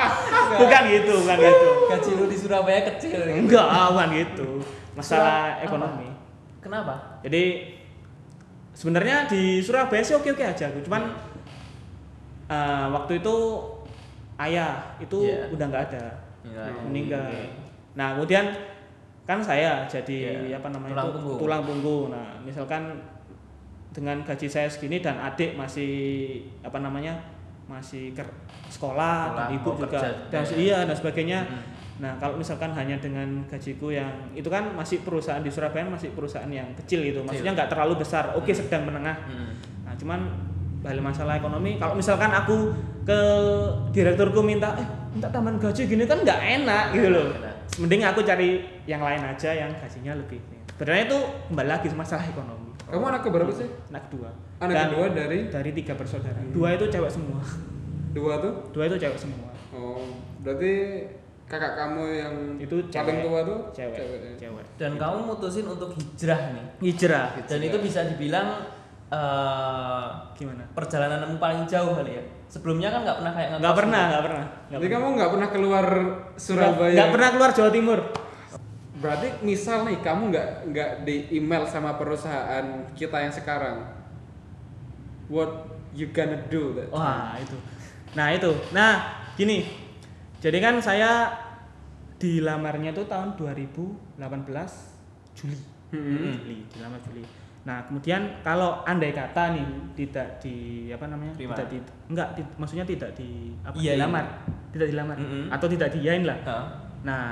[0.60, 3.16] bukan gitu bukan gitu Gaji lu di Surabaya kecil.
[3.24, 4.48] enggak bukan gitu
[4.92, 6.18] masalah Surab- ekonomi apa?
[6.60, 6.94] Kenapa?
[7.20, 7.44] jadi
[8.72, 11.02] sebenarnya di Surabaya sih oke oke aja cuman
[12.46, 13.36] eh, waktu itu
[14.38, 15.48] ayah itu Iya.
[15.50, 16.04] udah nggak ada
[16.40, 16.66] Enggak.
[16.82, 17.24] meninggal.
[17.26, 17.42] Oke.
[17.92, 18.44] Nah, kemudian
[19.22, 21.38] kan saya jadi Iya, apa namanya tulang itu punggung.
[21.38, 22.04] tulang punggung.
[22.10, 22.82] Nah, misalkan
[23.90, 25.90] dengan gaji saya segini dan adik masih
[26.62, 27.18] apa namanya
[27.66, 28.26] masih ker
[28.66, 30.54] sekolah dan Sekolah, ibu mau juga kerja dan ya.
[30.58, 31.40] iya dan sebagainya.
[31.46, 31.62] Hmm.
[32.00, 36.48] Nah, kalau misalkan hanya dengan gajiku yang itu kan masih perusahaan di Surabaya masih perusahaan
[36.48, 37.20] yang kecil gitu.
[37.22, 38.32] Maksudnya nggak terlalu besar.
[38.34, 38.58] Oke, Hmm.
[38.58, 39.16] sedang menengah.
[39.28, 39.52] Hmm.
[39.84, 40.20] Nah, cuman
[40.80, 42.72] balik masalah ekonomi, kalau misalkan aku
[43.04, 43.20] ke
[43.92, 47.26] direkturku minta, eh minta tambahan gaji gini kan nggak enak gitu loh.
[47.78, 50.40] Mending aku cari yang lain aja yang gajinya lebih.
[50.74, 51.18] Sebenarnya itu
[51.52, 52.59] kembali lagi masalah ekonomi.
[52.90, 53.68] Kamu anak keberapa sih?
[53.88, 54.28] Anak kedua.
[54.58, 56.40] Anak Dan kedua dari dari tiga bersaudara.
[56.50, 57.40] Dua itu cewek semua.
[58.10, 58.52] dua tuh?
[58.70, 59.48] Dua itu cewek semua.
[59.70, 60.02] Oh,
[60.42, 61.06] berarti
[61.46, 63.22] kakak kamu yang Itu paling cewek.
[63.22, 63.96] tua tuh Cewek.
[63.96, 64.32] ya?
[64.36, 64.64] Cewek.
[64.76, 66.64] Dan kamu mutusin untuk hijrah nih.
[66.80, 67.38] Hijrah.
[67.46, 68.66] Dan itu bisa dibilang
[69.08, 70.62] eh, Gimana?
[70.70, 72.22] perjalananmu paling jauh kali ya.
[72.46, 74.10] Sebelumnya kan nggak pernah kayak Nggak ngekos pernah, gitu.
[74.10, 74.44] nggak pernah.
[74.44, 74.98] Nggak Jadi pernah.
[74.98, 75.86] kamu nggak pernah keluar
[76.36, 76.94] Surabaya?
[76.94, 77.98] Nggak pernah keluar Jawa Timur.
[79.00, 83.80] Berarti misal nih kamu nggak nggak di email sama perusahaan kita yang sekarang,
[85.26, 86.76] what you gonna do?
[86.76, 87.56] That Wah itu.
[88.12, 88.50] Nah itu.
[88.70, 88.92] Nah
[89.34, 89.64] gini.
[90.36, 91.32] Jadi kan saya
[92.16, 94.16] dilamarnya tuh tahun 2018
[95.32, 95.56] Juli.
[95.90, 96.32] Hmm.
[96.34, 97.24] Juli, dilamar Juli.
[97.60, 100.56] Nah kemudian kalau andai kata nih tidak di
[100.88, 101.52] apa namanya Terima.
[101.52, 104.24] tidak di enggak di- maksudnya tidak di apa Iya, dilamar
[104.70, 105.44] tidak dilamar Mm-mm.
[105.48, 106.38] atau tidak diain lah.
[106.42, 106.64] Hah?
[107.02, 107.24] Nah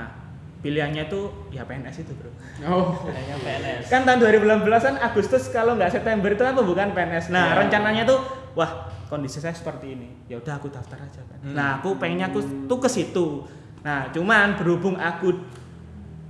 [0.59, 2.29] pilihannya tuh ya PNS itu bro.
[2.67, 3.83] Oh, Kayaknya PNS.
[3.87, 7.31] Kan tahun 2018 kan Agustus kalau nggak September itu apa bukan PNS.
[7.31, 7.63] Nah, Ya.
[7.63, 8.19] rencananya tuh
[8.53, 10.07] wah, kondisi saya seperti ini.
[10.27, 11.39] Ya udah aku daftar aja kan.
[11.39, 11.55] Hmm.
[11.55, 13.47] Nah, aku pengennya aku tuh ke situ.
[13.79, 15.31] Nah, cuman berhubung aku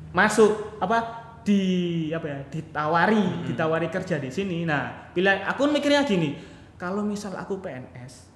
[0.09, 0.97] masuk apa
[1.41, 1.61] di
[2.11, 6.35] apa ya ditawari ditawari kerja di sini nah pilihan aku mikirnya gini
[6.75, 8.28] kalau misal aku PNS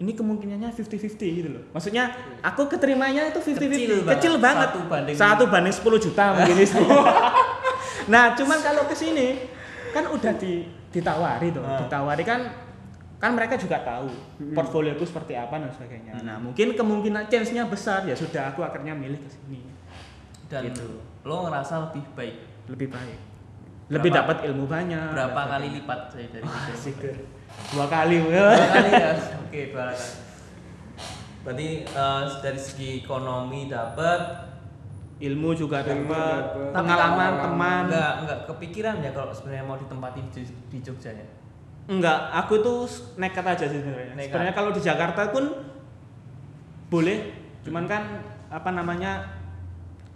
[0.00, 1.62] ini kemungkinannya 50-50 gitu loh.
[1.70, 2.08] Maksudnya
[2.40, 4.40] aku keterimanya itu 50-50 Kecil kecil, banget.
[4.40, 4.68] banget.
[4.72, 6.56] Satu banding- satu banding 10 juta mungkin
[8.08, 9.46] nah cuman kalau ke sini
[9.90, 11.78] kan udah di, ditawari tuh Ah.
[11.78, 12.40] ditawari kan
[13.20, 14.08] kan mereka juga tahu
[14.50, 16.16] portfolioku seperti apa dan sebagainya.
[16.22, 18.02] Nah mungkin kemungkinan chance-nya besar.
[18.02, 19.60] Ya sudah aku akhirnya milih ke sini.
[20.48, 20.88] Dan Gitu.
[21.22, 22.36] lo ngerasa lebih baik?
[22.66, 23.18] Lebih baik.
[23.90, 26.90] Lebih dapat ilmu banyak berapa kali lipat saya dari itu?
[26.96, 27.16] Ger.
[27.70, 29.10] Dua kali Dua kali ya?
[29.40, 30.06] Oke dua kali.
[31.40, 34.20] Berarti eh, dari segi ekonomi dapat
[35.20, 37.82] ilmu juga dapat pengalaman teman.
[37.86, 41.26] enggak enggak kepikiran ya kalau sebenarnya mau ditempati di, di Jogja ya?
[41.86, 44.14] Enggak aku tuh nekat aja sih sebenarnya.
[44.16, 45.44] Sebenarnya kalau di Jakarta pun
[46.88, 47.18] boleh.
[47.60, 48.02] Cuman kan
[48.48, 49.20] apa namanya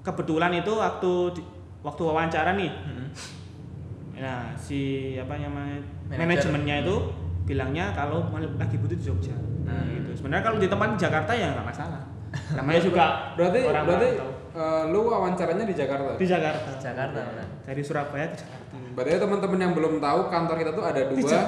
[0.00, 1.48] kebetulan itu waktu di-
[1.80, 2.72] waktu wawancara nih.
[4.14, 4.80] Nah, si
[5.16, 6.96] apa namanya manajemennya itu
[7.44, 9.36] bilangnya kalau mau lagi butuh di Jogja.
[9.64, 9.94] Nah, Hmm.
[9.94, 10.10] gitu.
[10.18, 12.00] Sebenarnya kalau di tempat di Jakarta ya nggak masalah.
[12.52, 13.04] Namanya juga
[13.38, 14.08] Berarti orang berarti
[14.54, 16.10] eh, lu wawancaranya di Jakarta.
[16.14, 16.70] di Jakarta.
[16.76, 17.46] Jakarta benar.
[17.64, 18.74] Dari Surabaya ke Jakarta.
[18.94, 21.40] Berarti teman-teman yang belum tahu kantor kita tuh ada dua di, Jogja.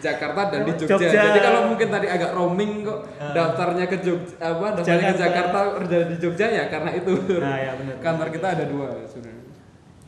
[0.00, 0.96] Jakarta dan di Jogja.
[0.96, 1.20] Jogja.
[1.28, 2.98] Jadi kalau mungkin tadi agak roaming kok
[3.30, 5.58] daftarnya ke Jogja apa daftarnya ke Jakarta.
[5.58, 7.12] Jakarta kerja di Jogja ya karena itu.
[7.38, 7.94] Nah, ya benar.
[8.00, 9.38] Kantor kita ada dua sebenarnya.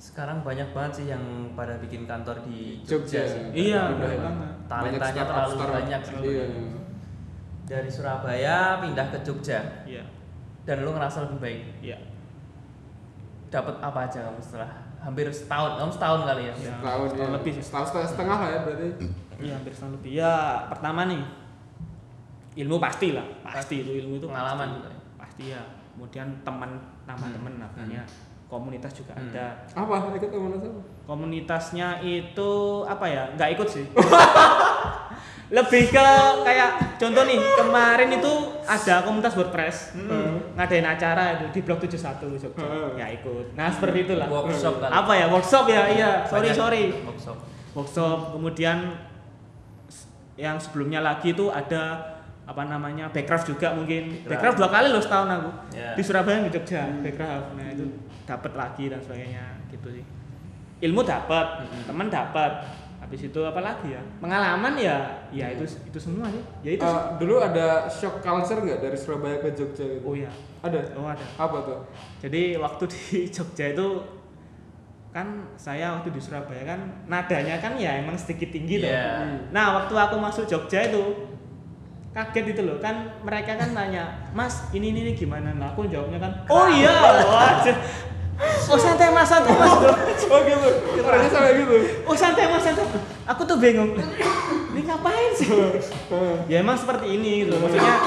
[0.03, 1.23] Sekarang banyak banget sih yang
[1.55, 3.23] pada bikin kantor di Jogja.
[3.23, 3.43] Jogja, sih.
[3.71, 4.51] Iya, banyak banget.
[4.73, 6.17] Talentanya terlalu banyak sih.
[6.19, 6.47] Iya.
[7.63, 10.03] Dari Surabaya pindah ke Jogja Iya.
[10.65, 11.61] dan lu ngerasa lebih baik.
[11.81, 11.99] Iya.
[13.49, 15.77] Dapat apa aja kamu setelah hampir setahun?
[15.77, 16.55] Kamu setahun kali ya?
[16.55, 16.75] Iya.
[16.81, 17.37] Tahun setahun ya.
[17.37, 17.53] lebih.
[17.59, 18.89] Setahun setengah, setengah lah ya berarti.
[19.39, 20.11] Iya, hampir setahun lebih.
[20.15, 20.35] Ya,
[20.69, 21.23] pertama nih
[22.55, 23.27] ilmu pasti lah.
[23.43, 24.77] Pasti itu ilmu itu Pengalaman pasti.
[24.79, 24.99] juga ya?
[25.17, 25.63] Pasti ya.
[25.93, 26.71] Kemudian teman
[27.05, 27.37] tambah Hmm.
[27.37, 28.03] teman namanya
[28.53, 29.33] komunitas juga Hmm.
[29.33, 29.65] ada.
[29.73, 30.69] Apa ikut teman apa?
[31.03, 32.51] komunitasnya itu
[32.85, 33.85] apa ya nggak ikut sih
[35.51, 36.07] lebih ke
[36.41, 40.41] kayak contoh nih kemarin itu ada komunitas WordPress Hmm.
[40.55, 41.97] ngadain acara itu di blok 71
[42.39, 42.93] Jogja Hmm.
[42.95, 44.89] ya ikut nah seperti itulah Workshop kali.
[44.91, 47.37] apa ya workshop ya iya sorry Banyak sorry Workshop.
[47.73, 48.79] workshop kemudian
[50.35, 52.01] yang sebelumnya lagi itu ada
[52.43, 54.29] apa namanya backcraft juga mungkin Backcraft.
[54.29, 55.93] backcraft dua kali loh setahun aku Ya.
[55.93, 57.87] di Surabaya di Jogja backcraft nah itu
[58.23, 60.05] dapat lagi dan sebagainya gitu sih
[60.83, 61.83] ilmu dapat Mm-mm.
[61.87, 62.53] teman dapat
[62.99, 64.97] habis itu apa lagi ya pengalaman ya
[65.31, 66.83] ya itu itu semua sih ya itu.
[66.83, 70.03] Eh, dulu ada shock culture nggak dari Surabaya ke Jogja gitu?
[70.03, 70.31] oh ya
[70.63, 70.79] Ada.
[70.95, 71.79] oh ada Apa tuh?
[72.23, 73.03] jadi waktu di
[73.35, 73.87] Jogja itu
[75.13, 75.29] kan
[75.61, 79.29] saya waktu di Surabaya kan nadanya kan ya emang sedikit tinggi tuh Iya.
[79.53, 81.29] Nah, waktu aku masuk Jogja itu
[82.13, 84.05] kaget itu loh kan mereka kan nanya
[84.37, 86.93] mas ini ini, ini gimana nah aku jawabnya kan oh iya
[87.25, 87.77] waduh
[88.39, 89.73] oh santai mas santai mas
[90.25, 90.69] Oh gitu.
[90.99, 91.75] Orangnya sampai gitu.
[92.03, 92.85] oh santai mas santai
[93.25, 93.93] aku tuh bingung
[94.73, 95.49] ini ngapain sih
[96.47, 98.01] ya emang seperti ini gitu maksudnya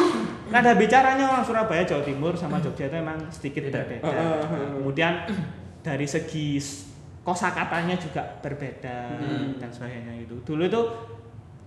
[0.48, 3.82] nada bicaranya orang Surabaya Jawa Timur sama Jogja itu emang sedikit Beda.
[3.82, 4.70] berbeda Ah, ah, ah.
[4.74, 5.14] kemudian
[5.82, 6.58] dari segi
[7.22, 9.58] kosakatanya juga berbeda Hmm.
[9.58, 10.82] dan sebagainya gitu dulu itu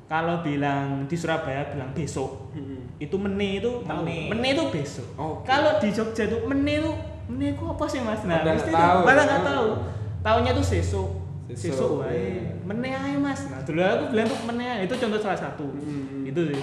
[0.04, 2.86] kalau bilang di Surabaya bilang besok Hmm.
[2.96, 4.02] itu meni itu tahu.
[4.02, 4.18] Meni.
[4.28, 5.44] meni itu besok Oke.
[5.44, 6.92] kalau di Jogja itu meni itu
[7.28, 8.98] meni itu apa sih mas nah nggak tahu.
[9.04, 9.66] pada nggak tahu
[10.20, 11.08] tahunya tuh sesuk
[11.48, 12.52] Sesuk, sesuk wae iya.
[12.62, 14.80] meni ae mas nah dulu aku bilang tuh meni ae.
[14.84, 16.24] itu contoh salah satu Hmm.
[16.24, 16.62] itu sih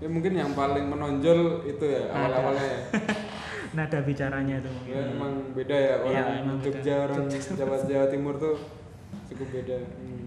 [0.00, 2.80] Ya mungkin yang paling menonjol itu ya awal-awalnya ya.
[3.76, 6.72] nada bicaranya itu mungkin Ya, emang beda ya orang Iya, emang beda.
[6.72, 8.56] Jogja orang Jawa Jawa Timur tuh
[9.26, 9.76] cukup beda.
[9.76, 10.24] Hmm.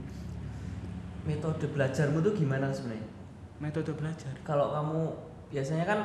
[1.23, 3.09] Metode belajarmu tuh gimana sebenarnya?
[3.55, 5.01] metode belajar Kalau kamu
[5.49, 5.99] biasanya kan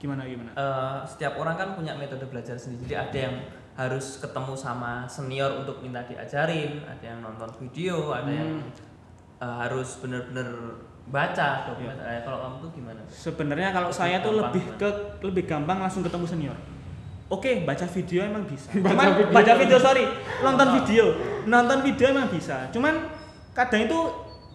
[0.00, 2.88] gimana gimana eh, setiap orang kan punya metode belajar sendiri.
[2.88, 3.36] Jadi ada yang
[3.74, 8.72] harus ketemu sama senior untuk minta diajarin, ada yang nonton video, ada yang Hmm.
[9.38, 10.48] eh, harus bener-bener
[11.06, 11.96] baca dokumen.
[11.96, 13.00] Eh, kalau kamu tuh gimana?
[13.06, 14.78] Sebenarnya kalau Lebih saya tuh lebih gimana?
[14.78, 14.88] ke
[15.22, 16.56] lebih gampang langsung ketemu senior.
[17.28, 18.68] Oke, baca video emang bisa.
[18.74, 19.30] Baca Cuman video.
[19.30, 20.04] baca video sorry,
[20.40, 21.04] nonton video.
[21.44, 22.66] Nonton video emang bisa.
[22.68, 23.06] Cuman
[23.52, 23.98] kadang itu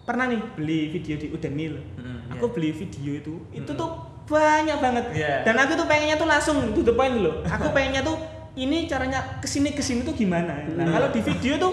[0.02, 1.84] pernah nih beli video di Udemy loh.
[1.96, 2.52] Hmm, Aku iya.
[2.52, 3.80] beli video itu, itu Hmm.
[3.80, 3.90] tuh
[4.26, 5.04] banyak banget.
[5.12, 5.34] Iya.
[5.42, 7.40] Dan aku tuh pengennya tuh langsung to the point loh.
[7.42, 8.18] Aku pengennya tuh
[8.54, 10.66] ini caranya ke sini ke sini tuh gimana.
[10.68, 10.92] Nah Hmm.
[10.92, 11.72] kalau di video tuh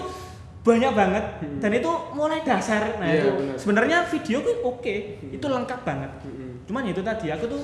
[0.62, 1.58] banyak banget Hmm.
[1.58, 2.96] dan itu mulai dasar.
[2.96, 3.56] Nah Iya, itu benar.
[3.58, 5.34] sebenarnya video tuh oke, Hmm.
[5.34, 6.64] itu lengkap banget Hmm.
[6.64, 7.60] cuman itu tadi aku tuh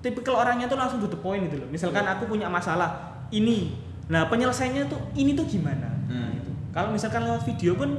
[0.00, 2.90] tipikal orangnya tuh langsung to the point gitu loh misalkan aku punya masalah
[3.30, 7.94] ini nah penyelesaiannya tuh ini tuh gimana nah, itu kalau misalkan lewat video pun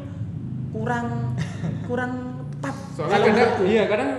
[0.70, 1.32] kurang
[1.88, 2.12] kurang
[2.52, 4.10] tepat Soalnya kadang iya kadang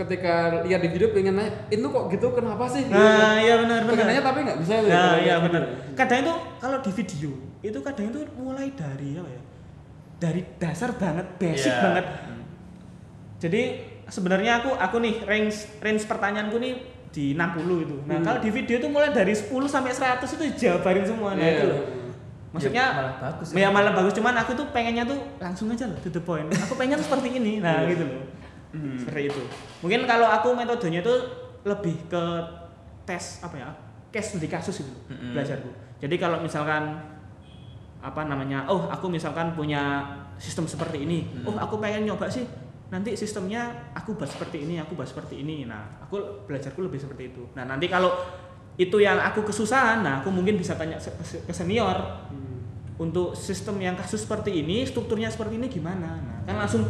[0.00, 2.84] ketika lihat di video pengen nanya itu kok gitu kenapa sih?
[2.86, 4.88] nah iya benar benar nanya tapi nggak bisa ya.
[4.88, 9.42] nah iya benar kadang itu kalau di video itu kadang itu mulai dari apa ya
[10.18, 11.80] dari dasar banget basic Iya.
[11.82, 12.42] banget Hmm.
[13.38, 13.62] jadi
[14.06, 16.74] sebenarnya aku aku nih range range pertanyaanku nih
[17.10, 18.24] di 60 itu nah Hmm.
[18.24, 21.52] kalau di video itu mulai dari 10 sampai 100 itu jabarin semua nah Iya.
[21.54, 21.80] itu loh
[22.50, 25.94] maksudnya Ya, malah bagus ya malah bagus cuman aku tuh pengennya tuh langsung aja loh
[25.98, 27.90] to the point aku pengen seperti ini nah Iya.
[27.90, 28.22] gitu loh
[28.70, 28.94] Hmm.
[28.94, 29.42] seperti itu
[29.80, 31.14] mungkin kalau aku metodenya itu
[31.62, 32.22] lebih ke
[33.02, 33.68] tes apa ya
[34.10, 35.34] case studi kasus itu Mm-mm.
[35.34, 37.02] belajarku jadi kalau misalkan
[38.00, 40.06] apa namanya oh aku misalkan punya
[40.38, 41.50] sistem seperti ini Mm.
[41.50, 42.46] oh aku pengen nyoba sih
[42.90, 47.30] nanti sistemnya aku buat seperti ini aku buat seperti ini nah aku belajarku lebih seperti
[47.30, 48.10] itu nah nanti kalau
[48.74, 51.98] itu yang aku kesusahan nah aku mungkin bisa tanya ke senior
[52.30, 52.62] Hmm.
[52.98, 56.82] untuk sistem yang kasus seperti ini strukturnya seperti ini gimana nah kan langsung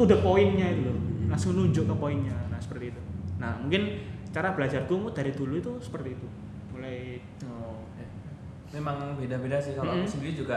[0.00, 0.96] to the pointnya itu loh.
[1.28, 3.00] Langsung nunjuk ke poinnya nah seperti itu.
[3.36, 4.00] Nah mungkin
[4.32, 6.26] cara belajarku dari dulu itu seperti itu.
[6.72, 7.84] Mulai Oh.
[8.72, 9.76] Memang beda-beda sih.
[9.76, 10.12] Kalau aku Mm-mm.
[10.16, 10.56] sendiri juga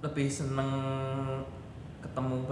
[0.00, 0.70] lebih seneng
[2.00, 2.46] ketemu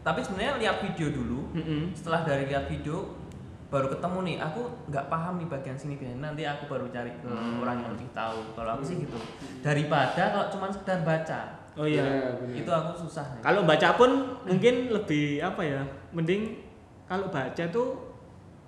[0.00, 1.52] tapi sebenarnya lihat video dulu.
[1.52, 1.92] Mm-mm.
[1.92, 3.20] setelah dari lihat video
[3.68, 4.36] baru ketemu nih.
[4.40, 7.60] Aku nggak paham nih bagian sini nanti aku baru cari ke Hmm.
[7.60, 8.40] orang yang lebih tahu.
[8.56, 9.14] Kalau aku sih gitu.
[9.60, 12.60] Daripada kalau cuma sekedar baca oh iya bener.
[12.60, 13.40] itu aku susah nih.
[13.40, 14.10] kalau baca pun
[14.44, 16.60] mungkin lebih apa ya mending
[17.04, 17.88] kalau baca tuh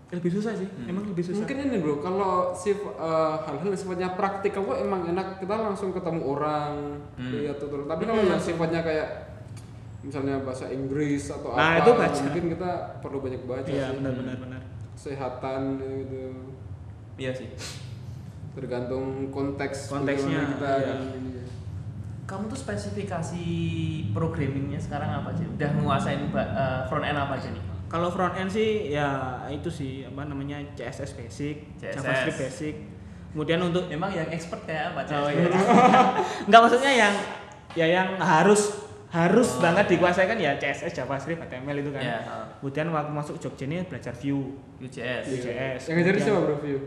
[0.09, 0.89] lebih susah sih Hmm.
[0.89, 2.89] emang lebih susah Mungkin ini bro, kalau sif, eh,
[3.39, 7.33] hal-hal yang sifatnya praktikal kok emang enak kita langsung ketemu orang, Hmm.
[7.33, 7.89] lihat tutorial.
[7.89, 9.09] Tapi kalau yang sifatnya kayak
[10.01, 12.21] misalnya bahasa Inggris atau Nah, apa, itu baca.
[12.23, 12.71] mungkin kita
[13.01, 13.97] perlu banyak baca iya sih.
[13.99, 14.13] benar
[14.93, 16.21] Kesehatan gitu,
[17.17, 17.49] iya sih
[18.53, 20.93] tergantung konteks Konteksnya, kita iya.
[20.93, 20.95] ya.
[22.23, 23.45] Kamu tuh spesifikasi
[24.11, 28.33] programmingnya sekarang apa sih udah menguasain ba- eh, front end apa aja nih kalau front
[28.35, 29.09] end sih ya
[29.49, 31.95] itu sih apa namanya CSS basic CSS.
[31.95, 32.75] JavaScript basic
[33.29, 35.49] kemudian untuk emang yang expert kayak apa Oh, iya.
[36.47, 37.15] Enggak maksudnya yang
[37.73, 39.93] ya yang harus harus Oh, banget iya.
[39.93, 42.01] dikuasai kan ya CSS, JavaScript, HTML itu kan.
[42.01, 42.17] Iya,
[42.59, 45.81] Kemudian waktu masuk Jogja ini belajar Vue, UJS UJS.
[45.85, 46.79] Yang ngajarin siapa bro View?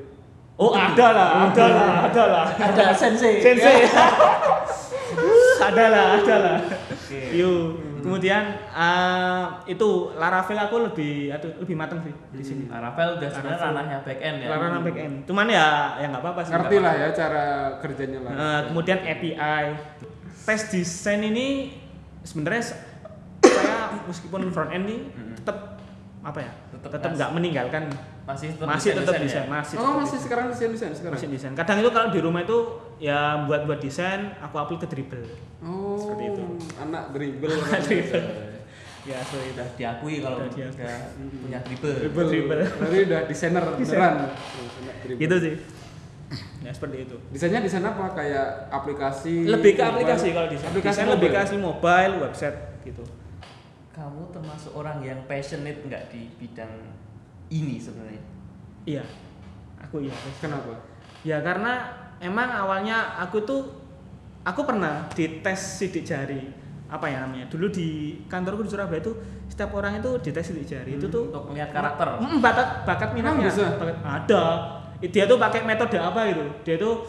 [0.56, 2.46] Oh ada lah, ada lah, ada lah.
[2.50, 3.86] ada sensei Sensei.
[5.66, 6.58] ada lah, ada lah.
[6.88, 7.20] Oke.
[7.32, 7.64] Vue.
[8.06, 12.64] Kemudian eh, itu Laravel aku lebih aduh, lebih mateng sih di sini.
[12.70, 15.16] Laravel udah sebenarnya ranahnya back end ya Laravel back end.
[15.26, 16.52] Cuman ya ya nggak apa-apa sih.
[16.54, 17.46] Ngerti lah ya cara
[17.82, 18.32] kerjanya lah.
[18.32, 19.64] Eh, kemudian API.
[20.46, 21.74] Tes desain ini
[22.22, 22.82] sebenarnya se-
[23.42, 25.36] saya meskipun front end nih Mm-mm.
[25.42, 25.82] tetap
[26.22, 26.52] apa ya?
[26.86, 27.84] Tetap nggak meninggalkan
[28.26, 29.54] masih tetap masih tetap desain desain, ya?
[29.54, 29.76] masih.
[29.78, 30.22] oh masih desain.
[30.26, 31.14] sekarang desain desain sekarang.
[31.14, 31.54] masih desain.
[31.54, 32.58] Kadang itu kalau di rumah itu
[32.98, 35.26] ya buat buat desain aku upload ke Dribble.
[35.62, 36.44] Oh, Seperti itu.
[36.82, 37.54] Anak dribble.
[37.54, 38.26] Dribble.
[39.06, 39.38] Ya, itu.
[39.38, 41.38] udah diakui kalau Udah udah, diakui.
[41.46, 42.26] punya dribble dribble.
[42.26, 42.62] Dribble.
[42.66, 44.14] Berarti udah desainer beneran.
[44.18, 44.32] Anak.
[45.22, 45.54] Gitu sih.
[46.66, 47.16] Ya seperti itu.
[47.30, 49.46] Desainnya di sana apa kayak aplikasi?
[49.46, 49.94] Lebih ke mobile?
[49.94, 50.70] aplikasi kalau desain.
[50.74, 53.06] Aplikasi desain lebih ke aplikasi mobile, website gitu.
[53.96, 56.72] Kamu termasuk orang yang passionate nggak di bidang
[57.48, 58.24] ini sebenarnya
[58.86, 59.02] Iya.
[59.82, 60.14] Aku iya.
[60.38, 60.78] Kenapa?
[61.22, 63.62] Ya karena emang awalnya aku tuh
[64.42, 66.54] aku pernah dites sidik jari
[66.86, 67.88] apa ya namanya dulu di
[68.26, 69.10] kantorku di Surabaya itu
[69.48, 73.50] setiap orang itu dites sidik jari itu tuh untuk melihat karakter Mm, bakat bakat minatnya?
[73.50, 74.44] Bakat- ada
[75.02, 77.02] dia tuh pakai metode apa gitu dia tuh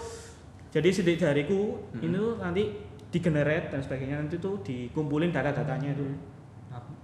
[0.71, 2.03] jadi sidik jariku Hmm.
[2.03, 2.63] ini tuh nanti
[3.11, 6.36] digenerate dan sebagainya nanti tuh dikumpulin data-datanya itu Nah,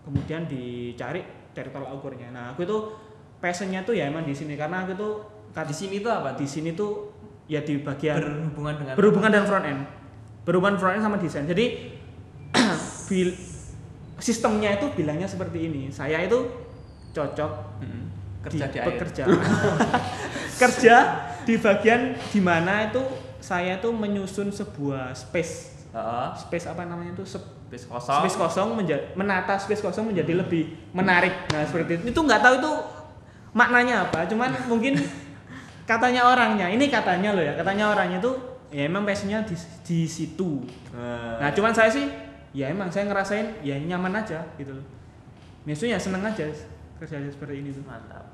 [0.03, 2.31] kemudian dicari dari tolak ukurnya.
[2.35, 2.81] Nah aku tuh
[3.39, 5.13] passionnya tuh ya emang di sini karena aku tuh
[5.53, 6.33] di sini tuh apa?
[6.39, 7.13] di sini tuh
[7.51, 9.83] ya di bagian berhubungan dengan berhubungan dengan front end.
[10.43, 11.47] Berhubungan front end sama desain.
[11.47, 11.67] Jadi
[14.27, 15.91] sistemnya itu bilangnya seperti ini.
[15.93, 16.63] Saya itu
[17.13, 17.53] cocok
[17.85, 18.05] Mm-mm.
[18.49, 18.87] kerja di, air.
[18.89, 19.25] bekerja
[20.63, 20.97] kerja
[21.45, 23.03] di bagian di mana itu
[23.43, 26.29] saya tuh menyusun sebuah space Heeh.
[26.41, 27.25] space apa namanya itu?
[27.29, 28.25] Space kosong.
[28.25, 31.53] Space kosong menjadi menata space kosong menjadi lebih menarik.
[31.53, 32.17] Nah seperti itu.
[32.17, 32.73] Itu nggak tahu itu
[33.53, 34.97] maknanya apa cuman mungkin
[35.85, 36.73] katanya orangnya.
[36.73, 38.33] Ini katanya loh ya katanya orangnya itu
[38.73, 39.53] ya emang passionnya di,
[39.85, 40.65] di situ.
[40.97, 41.53] Nah.
[41.53, 42.09] Cuman saya sih
[42.57, 44.87] ya emang saya ngerasain ya nyaman aja gitu loh.
[45.69, 46.49] Maksudnya seneng aja
[46.97, 47.85] kerja seperti ini tuh.
[47.85, 48.33] Mantap.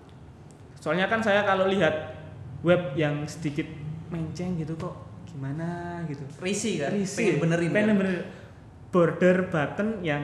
[0.79, 2.15] Soalnya kan saya kalau lihat
[2.63, 3.67] web yang sedikit
[4.15, 5.08] menceng gitu kok
[5.39, 5.69] gimana
[6.05, 7.15] gitu risi kan Risih.
[7.15, 7.97] pengen benerin pengen kan?
[7.97, 8.25] benerin.
[8.91, 10.23] border button yang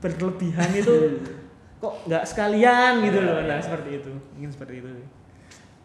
[0.00, 1.22] berlebihan itu
[1.80, 4.90] kok nggak sekalian gitu loh nah seperti itu mungkin seperti itu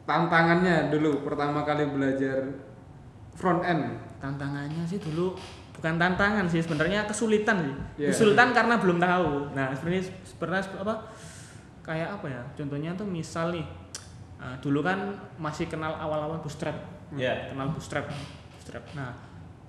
[0.04, 2.50] Tantangannya dulu pertama kali belajar
[3.32, 3.94] front end.
[4.18, 5.38] tantangannya sih dulu
[5.72, 8.10] bukan tantangan sih sebenarnya kesulitan sih Iya.
[8.10, 10.96] kesulitan karena belum tahu nah sebenarnya pernah apa
[11.80, 13.64] kayak apa ya contohnya tuh misal nih
[14.36, 15.00] ah, dulu kan
[15.38, 16.76] masih kenal awal-awal bootstrap
[17.16, 17.50] Iya.
[17.54, 18.06] kenal bootstrap
[18.54, 19.14] bootstrap nah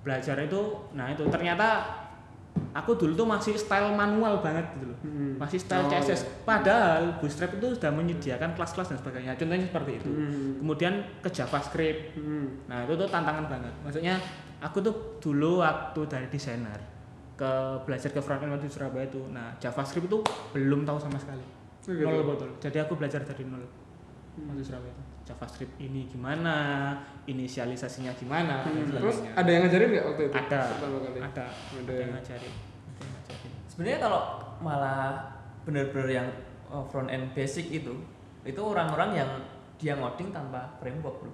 [0.01, 0.61] belajar itu
[0.97, 1.23] nah itu.
[1.29, 1.85] Ternyata
[2.75, 4.97] aku dulu tuh masih style manual banget gitu loh.
[5.01, 5.33] Hmm.
[5.39, 6.29] masih style Oh, CSS iya.
[6.43, 9.31] padahal Bootstrap itu sudah menyediakan kelas-kelas dan sebagainya.
[9.39, 10.09] Contohnya seperti itu.
[10.09, 10.51] Hmm.
[10.59, 12.17] kemudian ke JavaScript.
[12.19, 12.47] Hmm.
[12.67, 13.73] nah itu tuh tantangan banget.
[13.85, 14.15] Maksudnya
[14.59, 16.77] aku tuh dulu waktu dari desainer
[17.33, 17.51] ke
[17.89, 20.19] belajar ke frontend waktu di Surabaya itu nah JavaScript itu
[20.53, 21.41] belum tahu sama sekali.
[21.81, 22.05] Oh, gitu.
[22.05, 23.65] nol betul jadi aku belajar dari nol
[24.37, 26.53] waktu Surabaya itu JavaScript ini gimana
[27.25, 28.91] inisialisasinya gimana Hmm.
[28.91, 30.33] Terus ada yang ngajarin nggak waktu itu?
[30.35, 31.17] ada Pertama kali.
[31.17, 31.45] ada Ada.
[31.79, 34.21] ada yang ngajarin ada yang ngajarin Sebenarnya kalau
[34.59, 35.03] malah
[35.61, 36.27] bener-bener yang
[36.67, 37.95] uh, front end basic itu,
[38.43, 39.29] itu orang-orang yang
[39.77, 41.31] dia ngoding tanpa framework bro.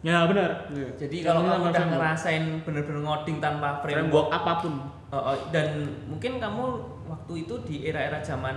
[0.00, 0.88] ya benar Iya.
[0.96, 1.90] Jadi kalau kamu udah framework.
[1.92, 4.72] ngerasain bener-bener ngoding tanpa framework framework, apa pun
[5.10, 5.68] uh, uh, dan
[6.06, 6.64] mungkin kamu
[7.04, 8.56] waktu itu di era-era zaman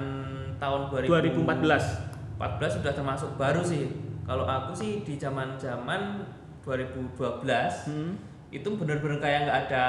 [0.55, 3.89] tahun 2000 2014 14 sudah termasuk baru sih.
[4.27, 6.19] Kalau aku sih di zaman-zaman
[6.67, 7.15] 2012
[7.87, 8.11] hmm.
[8.51, 9.85] itu bener-bener kayak nggak ada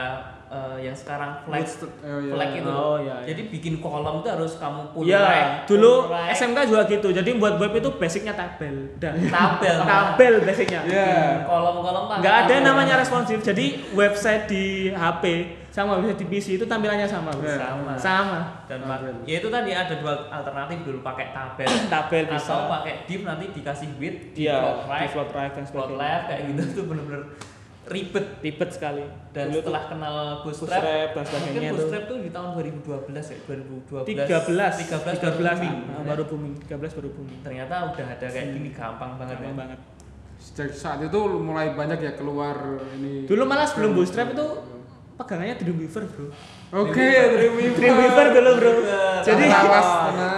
[0.46, 2.32] uh, yang sekarang flag oh, iya.
[2.38, 2.70] flag itu.
[2.70, 3.34] Oh, iya, iya.
[3.34, 7.08] Jadi bikin kolom itu harus kamu pull Iya, right, dulu pull right, SMK juga gitu.
[7.10, 8.94] Jadi buat web itu basicnya tabel.
[8.94, 9.12] Udah.
[9.14, 9.76] tabel.
[9.90, 10.80] tabel basicnya.
[10.86, 11.42] Iya.
[11.42, 12.04] Kolom-kolom.
[12.22, 13.42] Nggak ada yang namanya responsif.
[13.42, 15.24] Jadi website di HP
[15.78, 17.30] sama website di PC itu tampilannya sama.
[17.30, 17.46] Bro.
[17.46, 17.92] Sama.
[17.94, 18.38] Sama.
[18.66, 19.14] Dan Tabel.
[19.22, 22.50] ya itu tadi ada dua alternatif dulu pakai tabel Tabel bisa.
[22.50, 25.94] atau pakai div nanti dikasih width, di plot di right, plot right dan sebagainya.
[25.94, 27.22] left kayak gitu tuh bener-bener
[27.88, 28.26] ribet.
[28.38, 29.04] Ribet sekali.
[29.30, 31.76] Dan Dulu setelah kenal Bootstrap, Bootstrap dan mungkin sebagainya tuh.
[31.78, 34.04] Bootstrap tuh di tahun 2012 ya, 2012.
[34.04, 35.76] 13 13 baru 13 booming.
[35.88, 39.56] ah, baru booming 13 baru booming Ternyata udah ada kayak gini gampang banget gampang ya.
[39.56, 39.78] banget
[40.38, 42.54] Sejak saat itu mulai banyak ya keluar
[42.92, 43.24] ini.
[43.24, 44.46] dulu malah sebelum bootstrap itu
[45.18, 46.26] pegangannya Dreamweaver bro
[46.68, 47.74] Oke, Dreamweaver.
[47.74, 48.72] Dreamweaver dulu bro
[49.18, 49.88] jadi Lawas,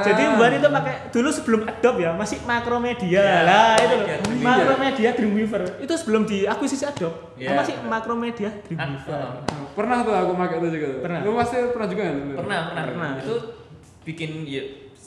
[0.03, 4.45] jadi Mbak itu pakai dulu sebelum Adobe ya masih Macromedia Ya, lah itu loh Macromedia.
[4.49, 9.21] Macromedia Dreamweaver itu sebelum diakuisisi Adobe itu masih Macromedia Dreamweaver
[9.53, 9.69] oh.
[9.71, 10.89] Pernah tuh aku pakai itu juga.
[10.91, 11.01] tuh.
[11.07, 11.21] Pernah.
[11.23, 12.17] Lu pasti pernah juga kan?
[12.35, 13.11] Pernah, pernah, Pernah.
[13.23, 13.35] Itu
[14.03, 14.63] bikin ya,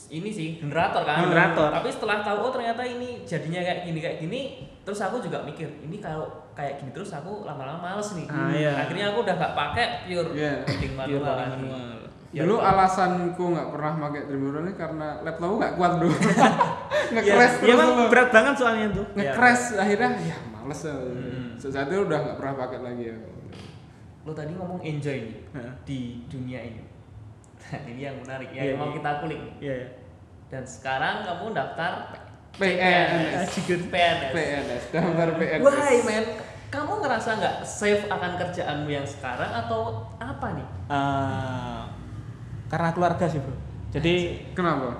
[0.08, 1.28] ini sih generator kan.
[1.28, 1.68] Generator.
[1.68, 4.40] Tapi setelah tahu oh ternyata ini jadinya kayak gini kayak gini,
[4.82, 8.26] terus aku juga mikir ini kalau kayak gini terus aku lama-lama males nih.
[8.26, 8.72] Ah, iya.
[8.78, 10.52] Akhirnya aku udah gak pakai pure Iya.
[10.62, 11.18] coding manual.
[11.20, 11.88] Pure manual.
[12.30, 12.66] Ya, Dulu udah.
[12.68, 16.10] alasanku nggak pernah pakai Dreamweaver ini karena laptopku nggak kuat bro.
[16.10, 16.18] ya,
[17.14, 18.04] Nge-crash ya terus emang dulu.
[18.10, 20.94] berat banget soalnya tuh Nge-crash akhirnya ya males ya.
[20.94, 21.46] Hmm.
[21.54, 23.16] Saat itu udah nggak pernah pakai lagi ya.
[24.20, 25.36] lo tadi ngomong enjoy nih
[25.84, 26.82] di dunia ini.
[27.86, 28.96] Ini yang menarik ya Iya, yang mau iya.
[28.98, 29.40] kita kulik.
[29.58, 29.88] iya ya
[30.48, 31.92] Dan sekarang kamu daftar
[32.54, 33.50] PNS.
[33.84, 34.30] PNS.
[34.30, 35.62] PNS, daftar PNS.
[35.62, 36.24] Why man?
[36.68, 40.66] Kamu ngerasa nggak safe akan kerjaanmu yang sekarang atau apa nih?
[40.88, 41.82] Eh,
[42.66, 43.54] karena keluarga sih bro
[43.90, 44.98] jadi Kenapa?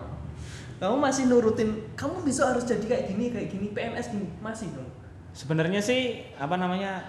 [0.75, 4.87] Kamu masih nurutin, kamu bisa harus jadi kayak gini, kayak gini, PNS gini, masih dong.
[5.33, 6.03] sebenarnya sih
[6.37, 7.03] apa namanya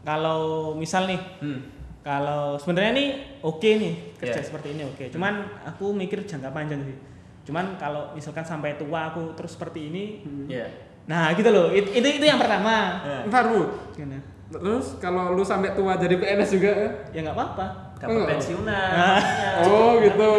[0.00, 1.66] kalau misal nih Hmm.
[1.98, 3.08] kalau sebenarnya nih
[3.42, 4.46] oke nih kerja Iya.
[4.46, 5.34] seperti ini oke cuman
[5.64, 6.94] aku mikir jangka panjang sih
[7.42, 10.04] cuman kalau misalkan sampai tua aku terus seperti ini
[10.46, 10.62] Ya.
[11.02, 13.02] nah gitu loh it- itu itu yang pertama.
[13.26, 13.66] Ntar bu.
[13.92, 14.22] Gimana?
[14.48, 16.70] Terus kalau lu sampai tua jadi PNS juga?
[17.08, 17.20] ya?
[17.20, 18.28] nggak apa-apa Dapat Enggak.
[18.30, 18.90] pensiunan.
[18.92, 19.14] Ah.
[19.14, 19.50] makanya.
[19.64, 20.30] Oh, gitu.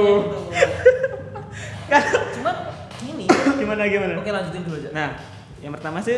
[2.34, 2.52] Cuma
[3.00, 3.26] gini.
[3.56, 4.90] gimana gimana Oke lanjutin dulu aja.
[4.92, 5.10] Nah,
[5.60, 6.18] yang pertama sih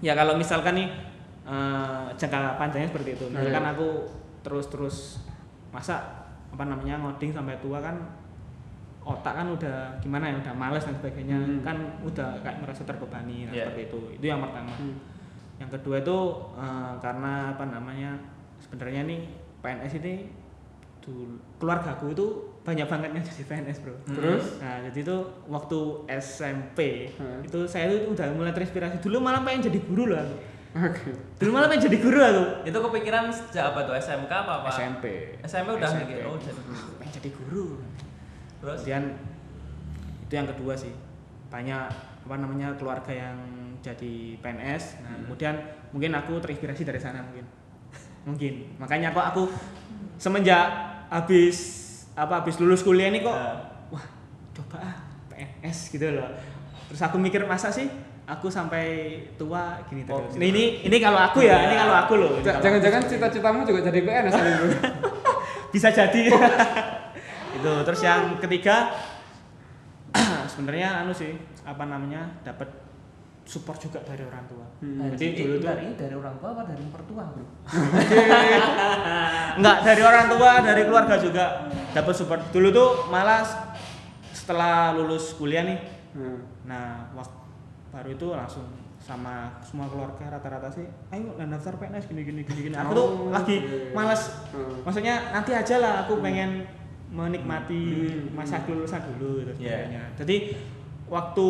[0.00, 0.88] ya kalau misalkan nih
[1.44, 3.24] eh, jangka panjangnya seperti itu.
[3.28, 3.72] Misalkan Iya.
[3.72, 3.88] aku
[4.40, 5.20] terus-terus
[5.70, 6.00] masa
[6.48, 7.94] apa namanya ngoding sampai tua kan
[9.02, 11.60] otak kan udah gimana ya udah males dan sebagainya Hmm.
[11.60, 13.64] kan udah kayak merasa terbebani nah, Iya.
[13.66, 14.96] seperti itu itu yang pertama Hmm.
[15.56, 16.18] yang kedua itu
[16.54, 18.10] eh, karena apa namanya
[18.58, 19.20] sebenarnya nih
[19.58, 20.14] PNS ini
[21.00, 21.24] dulu
[21.56, 22.26] keluargaku itu
[22.60, 24.60] banyak banget yang jadi PNS bro Terus?
[24.60, 25.78] Nah, jadi itu waktu
[26.12, 27.40] SMP Hmm.
[27.40, 29.00] itu saya itu udah mulai terinspirasi.
[29.00, 30.36] Dulu malah pengen jadi guru loh aku.
[30.70, 31.08] Oke.
[31.40, 32.44] Dulu malah pengen jadi guru aku.
[32.62, 33.96] Itu kepikiran sejak apa tuh?
[33.96, 34.68] SMK apa apa?
[34.70, 35.04] SMP.
[35.40, 36.04] SMP udah SMP.
[36.04, 36.88] mikir, oh jadi guru.
[36.94, 37.66] Pengen jadi guru.
[38.60, 38.78] Terus?
[38.78, 39.04] Kemudian
[40.22, 40.92] itu yang kedua sih.
[41.48, 41.84] Banyak
[42.20, 43.36] apa namanya keluarga yang
[43.80, 45.00] jadi PNS.
[45.00, 45.22] Nah, Hmm.
[45.26, 45.54] kemudian
[45.90, 47.44] mungkin aku terinspirasi dari sana mungkin.
[48.28, 48.76] Mungkin.
[48.76, 49.42] Makanya kok aku
[50.16, 50.68] semenjak
[51.08, 51.56] habis
[52.12, 53.56] apa habis lulus kuliah ini kok Ya.
[53.88, 54.04] wah
[54.52, 54.96] coba ah
[55.26, 56.28] PNS gitu loh
[56.84, 57.88] terus aku mikir masa sih
[58.26, 58.84] aku sampai
[59.34, 60.38] tua gini Oh, terus gitu.
[60.38, 64.34] Nah, ini ini kalau aku ya ini kalau aku loh Jangan-jangan cita-citamu juga jadi PNS
[65.72, 66.20] bisa jadi
[67.60, 68.90] itu terus yang ketiga
[70.50, 72.66] sebenarnya anu sih apa namanya dapat
[73.42, 75.12] support juga dari orang tua Hmm.
[75.12, 77.44] jadi dulu tuh dari dari orang tua apa dari mertua bro?
[79.58, 81.44] Enggak, dari orang tua, dari keluarga juga
[81.90, 82.40] dapat support.
[82.48, 83.44] Dulu tuh malah
[84.30, 85.78] setelah lulus kuliah nih.
[86.12, 86.40] Hmm.
[86.64, 87.36] Nah, waktu
[87.90, 88.64] baru itu langsung
[88.96, 92.94] sama semua keluarga rata-rata sih ayo lah daftar PNS gini gini gini gini aku Oh,
[92.94, 93.90] tuh lagi oke.
[93.90, 94.80] malas Hmm.
[94.80, 96.68] maksudnya nanti aja lah aku pengen
[97.10, 98.32] menikmati Hmm.
[98.32, 99.90] masa masa dulu gitu Iya.
[99.90, 100.36] sebagainya jadi
[101.06, 101.48] waktu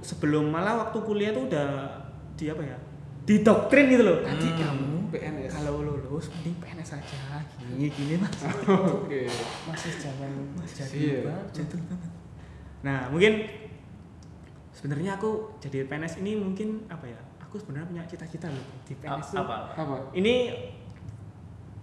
[0.00, 1.68] sebelum malah waktu kuliah tuh udah
[2.34, 2.76] di apa ya
[3.22, 4.60] didoktrin gitu loh Adik Hmm.
[4.60, 5.50] kamu PNS.
[5.50, 8.36] kalau lulus mending PNS aja gini gini mas
[8.98, 9.28] Oke.
[9.64, 10.32] masih jangan
[10.92, 11.34] Iya.
[11.50, 12.10] jatuh banget
[12.82, 13.32] nah mungkin
[14.72, 19.28] sebenarnya aku jadi PNS ini mungkin apa ya aku sebenarnya punya cita-cita loh di PNS
[19.30, 19.96] tuh apa Apa?
[20.12, 20.34] ini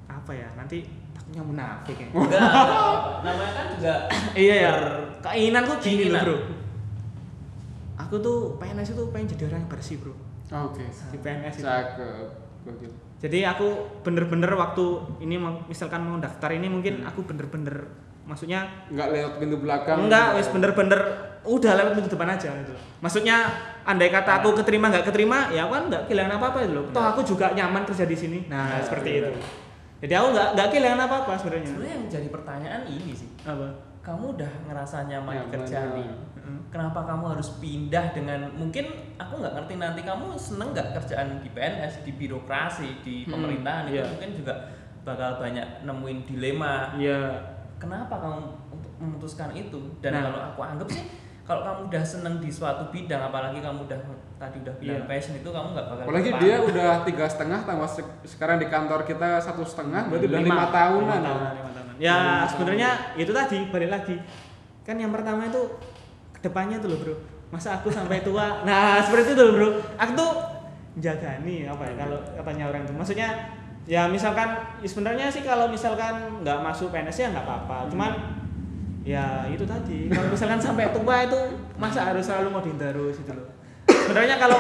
[0.10, 2.42] apa ya nanti takutnya munafik ya enggak
[3.26, 3.96] namanya kan juga
[4.36, 4.72] iya ya
[5.22, 6.24] keinginanku gini loh Keinginan.
[6.26, 6.38] bro
[7.98, 10.14] aku tuh PNS itu pengen jadi orang yang bersih bro
[10.50, 10.82] Oke.
[10.84, 12.28] di PNS itu Cakep.
[13.20, 13.68] Jadi aku
[14.02, 14.84] bener-bener waktu
[15.20, 15.36] ini
[15.66, 17.08] misalkan mau daftar ini mungkin Hmm.
[17.08, 17.86] aku bener-bener
[18.24, 19.98] maksudnya Enggak lewat pintu belakang.
[20.02, 21.02] enggak wis bener-bener
[21.42, 23.48] udah lewat pintu depan aja gitu maksudnya
[23.84, 26.86] andai kata aku keterima nggak keterima ya aku kan nggak kehilangan apa apa gitu loh
[26.90, 29.20] toh aku juga nyaman kerja di sini nah Nah, seperti iya.
[29.24, 29.32] itu
[30.00, 31.68] jadi aku nggak nggak kehilangan apa apa sebenarnya.
[31.68, 33.30] Sebenarnya yang jadi pertanyaan ini sih.
[33.44, 33.68] Apa?
[34.00, 35.44] Kamu udah ngerasa nyaman ya.
[35.44, 36.60] ini Heeh.
[36.72, 41.50] kenapa kamu harus pindah dengan mungkin aku nggak ngerti nanti kamu seneng nggak kerjaan di
[41.50, 43.84] PNS di birokrasi di Hmm, pemerintahan?
[43.86, 44.04] Itu iya.
[44.08, 44.54] mungkin juga
[45.02, 46.96] bakal banyak nemuin dilema.
[46.96, 47.22] Iya.
[47.76, 48.40] Kenapa kamu
[48.72, 49.80] untuk memutuskan itu?
[50.00, 50.22] Dan Nah.
[50.26, 51.04] kalau aku anggap sih
[51.50, 53.98] kalau kamu udah seneng di suatu bidang apalagi kamu udah
[54.38, 55.10] tadi udah bilang Iya.
[55.10, 56.40] passion itu kamu nggak bakal Apalagi lupa.
[56.40, 60.70] dia udah tiga setengah tambah se- sekarang di kantor kita satu setengah berarti udah lima,
[60.70, 60.70] tahunan.
[60.70, 61.26] lima ya?
[61.26, 61.96] tahunan, lima tahunan.
[61.98, 64.16] ya Lima sebenarnya itu tadi balik lagi
[64.82, 65.62] kan yang pertama itu
[66.32, 67.16] ke depannya tuh loh bro
[67.50, 70.32] masa aku sampai tua nah seperti itu loh bro aku tuh
[70.96, 73.30] jaga nih apa ya kalau katanya orang itu maksudnya
[73.84, 78.12] ya misalkan ya sebenarnya sih kalau misalkan nggak masuk PNS ya nggak apa-apa cuman
[79.10, 81.40] ya itu tadi kalau misalkan sampai tua itu
[81.76, 83.50] masa harus selalu mau terus gitu loh
[83.88, 84.60] sebenarnya kalau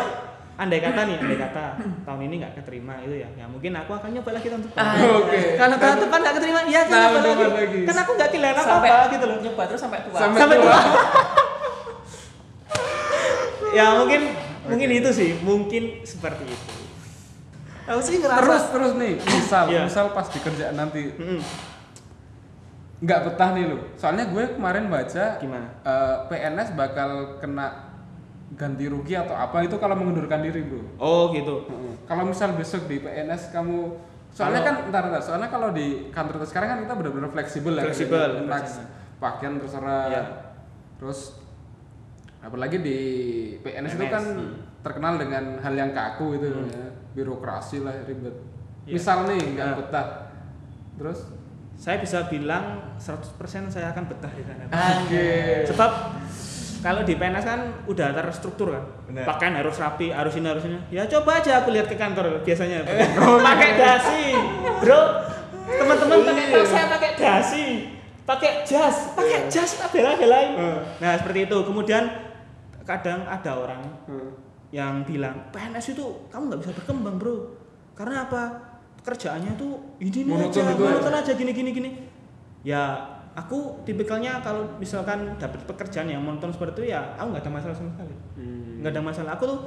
[0.55, 1.65] andai kata nih andai kata
[2.03, 4.95] tahun ini nggak keterima itu ya ya mungkin aku akan nyoba lagi tahun depan Ah,
[5.15, 5.39] Oke.
[5.55, 7.45] kalau tahun depan nggak keterima ya kan nyoba lagi.
[7.53, 7.79] lagi.
[7.85, 10.57] kan aku nggak kehilangan apa sampai apa gitu loh nyoba terus sampai tua Sampai sampai
[10.57, 10.73] tua.
[10.73, 10.81] tua
[13.69, 14.21] ya mungkin
[14.65, 16.73] mungkin itu sih mungkin seperti itu
[17.85, 19.81] aku sih ngerasa Terus terus nih, misal Iya.
[19.83, 21.41] misal pas di kerjaan nanti Mm-mm.
[22.99, 23.77] Nggak betah nih lo.
[23.95, 27.87] Soalnya gue kemarin baca gimana eh, PNS bakal kena
[28.49, 30.81] ganti rugi atau apa itu kalau mengundurkan diri bro.
[30.97, 31.63] oh gitu.
[32.03, 33.93] Kalau misal besok di PNS kamu
[34.29, 37.83] soalnya Kalau- kan ntar, ntar soalnya kalau di kantor sekarang kan kita benar-benar fleksibel ya
[37.83, 38.85] Fleksibel, fleksibel.
[39.17, 40.23] pakaian terserah Iya.
[40.95, 41.39] terus
[42.39, 42.97] apalagi di
[43.59, 44.53] PNS, itu PNS, kan hmm.
[44.79, 46.67] terkenal dengan hal yang kaku itu Hmm.
[46.67, 48.35] ya birokrasi lah ribet
[48.85, 48.93] Iya.
[48.95, 49.75] misal nih nggak Nah.
[49.77, 50.07] betah
[50.95, 51.19] terus
[51.79, 53.39] saya bisa bilang 100%
[53.71, 54.67] saya akan betah di sana.
[54.99, 55.63] Oke.
[55.63, 55.91] sebab
[56.79, 58.83] kalau di PNS kan udah terstruktur kan.
[59.07, 59.23] Bener.
[59.23, 62.83] pakaian harus rapi harus ini harus ini ya coba aja aku lihat ke kantor biasanya.
[63.47, 64.35] Pakai dasi
[64.83, 65.01] bro.
[65.69, 66.55] Teman-teman pakai Iya.
[66.59, 67.65] tas saya pakai dasi
[68.25, 70.51] pakai jas pakai jas tak bela-belain.
[70.99, 71.57] Nah seperti itu.
[71.63, 72.03] Kemudian
[72.83, 73.81] kadang ada orang
[74.69, 77.55] yang bilang PNS itu kamu nggak bisa berkembang bro.
[77.95, 78.43] Karena apa
[79.03, 81.89] kerjaannya tuh ini nih Monoton aja itu monoton aja gini gini gini.
[82.65, 82.99] Ya
[83.33, 87.75] aku tipikalnya kalau misalkan dapat pekerjaan yang monoton seperti itu ya aku nggak ada masalah
[87.75, 88.15] sama sekali.
[88.35, 88.83] Hmm.
[88.83, 89.31] nggak ada masalah.
[89.39, 89.59] Aku tuh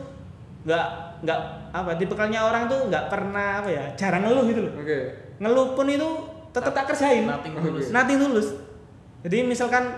[0.62, 0.86] nggak
[1.26, 1.38] nggak
[1.74, 4.72] apa tipikalnya orang tuh nggak pernah apa ya jarang ngeluh gitu loh.
[4.78, 4.98] Oke.
[5.40, 6.08] Ngeluh pun itu
[6.52, 7.24] tetap tak kerjain.
[7.24, 7.86] Nothing tulus.
[7.88, 8.48] nothing tulus
[9.22, 9.94] jadi misalkan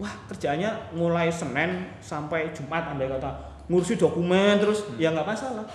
[0.00, 3.30] wah kerjaannya mulai Senin sampai Jumat andai kata
[3.68, 4.88] ngurusi dokumen terus.
[4.96, 5.68] Ya nggak masalah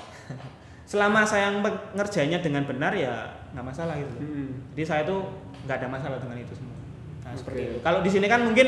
[0.85, 4.15] selama saya nge- ngerjainnya dengan benar ya nggak masalah gitu.
[4.17, 4.49] Hmm.
[4.71, 5.25] jadi saya tuh
[5.63, 6.77] nggak ada masalah dengan itu semua
[7.21, 7.67] nah seperti Oke.
[7.67, 8.67] itu kalau di sini kan mungkin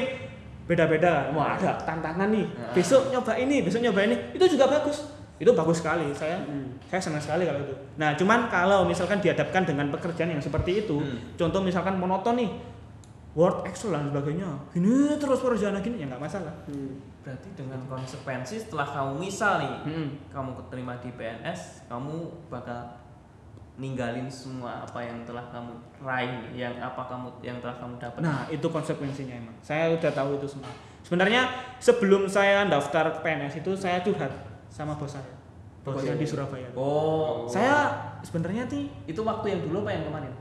[0.64, 2.74] beda-beda wah ada tantangan nih Ah.
[2.74, 5.08] besok nyoba ini besok nyoba ini itu juga bagus
[5.38, 6.74] itu bagus sekali saya Hmm.
[6.84, 10.98] saya senang sekali kalau itu nah cuman kalau misalkan dihadapkan dengan pekerjaan yang seperti itu
[10.98, 11.38] Hmm.
[11.38, 12.50] contoh misalkan monoton nih
[13.34, 16.96] Word, Excel dan sebagainya gini terus pekerjaan gini ya nggak masalah Hmm.
[17.22, 20.08] berarti dengan konsekuensi setelah kamu misal nih Mm-mm.
[20.30, 22.16] kamu keterima di PNS kamu
[22.48, 22.88] bakal
[23.76, 25.70] ninggalin semua apa yang telah kamu
[26.00, 29.54] raih yang apa kamu yang telah kamu dapat Nah, itu konsekuensinya emang.
[29.60, 30.72] Saya udah tahu itu semua.
[31.06, 31.46] Sebenarnya
[31.78, 34.34] sebelum saya daftar PNS itu saya curhat
[34.68, 35.30] sama bos saya.
[35.86, 36.68] Bosnya di Surabaya.
[36.74, 40.34] oh Saya sebenarnya nih itu waktu yang dulu apa yang kemarin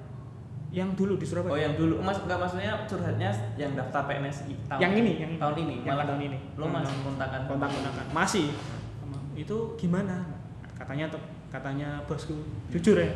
[0.76, 1.50] yang dulu di Surabaya.
[1.50, 4.36] oh yang dulu mas nggak maksudnya curhatnya yang daftar PNS
[4.68, 5.40] tahun yang ini, yang ini.
[5.40, 6.38] tahun ini Yang malah tahun ini.
[6.52, 8.04] lo Hmm, masih kontakan kontak-kontakan.
[8.12, 8.46] Masih.
[9.34, 10.16] Itu gimana?
[10.74, 12.36] Katanya tuh katanya bosku
[12.68, 13.08] jujur ya.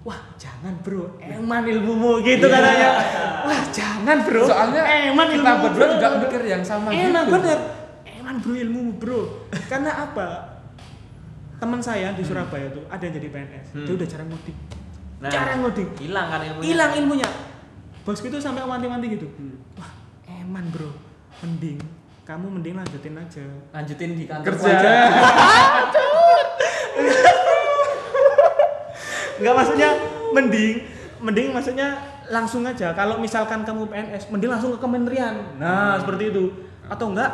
[0.00, 2.88] Wah, jangan bro, eman ilmumu gitu katanya.
[3.42, 4.44] Wah, jangan bro.
[4.44, 5.94] soalnya eman kita ilmumu, berdua bro.
[5.96, 7.58] juga mikir yang sama Enak gitu bener.
[8.06, 9.20] Eman bro ilmu bro.
[9.66, 10.28] Karena apa?
[11.54, 13.84] teman saya di Surabaya tuh ada yang jadi PNS Hmm.
[13.84, 14.56] dia udah jarang mudik
[15.22, 16.66] Nah, jarang mudik hilang kan ilmunya.
[16.68, 17.28] hilang ilmunya.
[18.04, 19.26] Bosku itu sampai wanti-wanti gitu.
[19.38, 19.56] Hmm.
[19.78, 19.90] wah
[20.28, 20.90] eman bro.
[21.40, 21.78] Mending
[22.24, 23.44] kamu mending lanjutin aja.
[23.72, 24.72] Lanjutin di kantor Kerja.
[24.72, 24.92] aja.
[29.40, 29.90] Enggak maksudnya
[30.32, 30.74] mending
[31.20, 31.88] mending maksudnya
[32.32, 32.96] langsung aja.
[32.96, 35.34] Kalau misalkan kamu PNS mending langsung ke kementerian.
[35.60, 36.44] Nah seperti itu.
[36.88, 37.32] Atau enggak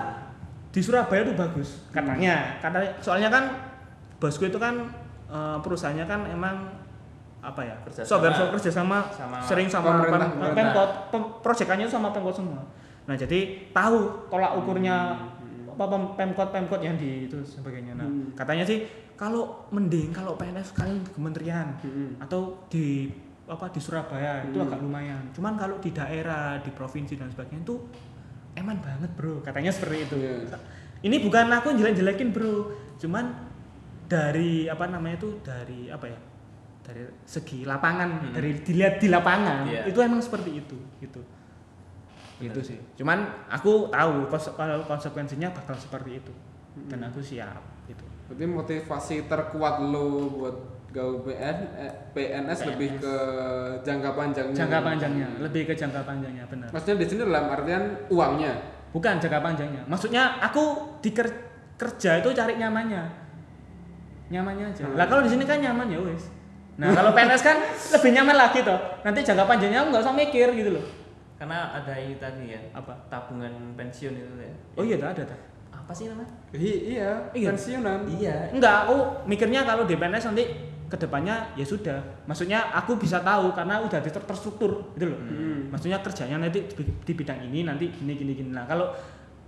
[0.70, 2.59] di Surabaya tuh bagus katanya.
[2.59, 3.45] Katanya soalnya kan
[4.18, 4.91] bosku itu kan
[5.31, 6.57] eh, perusahaannya kan emang
[7.41, 8.07] apa ya Kerjasama.
[8.07, 10.57] software software kerja sama, Sama sering sama pemerintah, pem- pemerintah.
[10.57, 12.62] pemkot pem- proyekannya itu sama pemkot semua
[13.03, 14.97] nah jadi tahu tolak ukurnya
[15.70, 18.30] apa pem- pemkot pemkot yang di itu sebagainya nah Hmm.
[18.32, 18.84] katanya sih
[19.14, 22.16] kalau mending kalau PNS kalian ke kementerian Hmm.
[22.18, 23.09] atau di
[23.47, 24.64] apa di Surabaya itu Hmm.
[24.64, 25.22] agak lumayan.
[25.30, 27.76] Cuman kalau di daerah, di provinsi dan sebagainya itu
[28.55, 29.43] eman banget, Bro.
[29.43, 30.16] Katanya seperti itu.
[30.16, 30.55] Iya.
[31.03, 32.70] Ini bukan aku jelek-jelekin, Bro.
[32.97, 33.26] Cuman
[34.07, 36.18] dari apa namanya itu dari apa ya?
[36.91, 38.34] Dari segi lapangan, Hmm.
[38.34, 39.86] dari dilihat di lapangan, Iya.
[39.86, 41.22] itu emang seperti itu, gitu.
[42.41, 42.82] Itu sih.
[42.97, 44.26] Cuman aku tahu
[44.57, 46.32] kalau konsekuensinya bakal seperti itu.
[46.88, 48.03] Dan aku siap gitu.
[48.26, 50.57] Berarti motivasi terkuat lo buat
[50.91, 53.14] gaul PN, eh, PNS, lebih ke
[53.82, 54.57] jangka panjangnya.
[54.57, 56.68] Jangka panjangnya, lebih ke jangka panjangnya, benar.
[56.74, 58.53] Maksudnya di sini dalam artian uangnya.
[58.91, 59.82] Bukan jangka panjangnya.
[59.86, 60.62] Maksudnya aku
[60.99, 61.47] di ker-
[61.78, 63.03] kerja itu cari nyamannya.
[64.30, 64.82] Nyamannya aja.
[64.86, 64.97] Hmm.
[64.99, 66.26] Lah kalau di sini kan nyaman ya wis.
[66.76, 67.56] Nah, kalau PNS kan
[67.92, 68.78] lebih nyaman lagi toh.
[69.02, 70.84] Nanti jangka panjangnya aku nggak usah mikir gitu loh.
[71.36, 72.92] Karena ada ini tadi ya, Apa?
[73.08, 74.52] tabungan pensiun itu ya.
[74.76, 75.36] Oh iya, ada ada.
[75.72, 76.28] Apa sih namanya?
[76.52, 77.48] I- iya, Iya.
[77.50, 78.04] pensiunan.
[78.06, 78.52] Iya.
[78.52, 80.44] Enggak, aku mikirnya kalau di PNS nanti
[80.86, 82.02] ke depannya ya sudah.
[82.26, 85.18] Maksudnya aku bisa tahu karena udah ter- terstruktur gitu loh.
[85.18, 85.70] Hmm.
[85.70, 88.50] Maksudnya kerjanya nanti di, di bidang ini nanti gini gini gini.
[88.50, 88.90] Nah kalau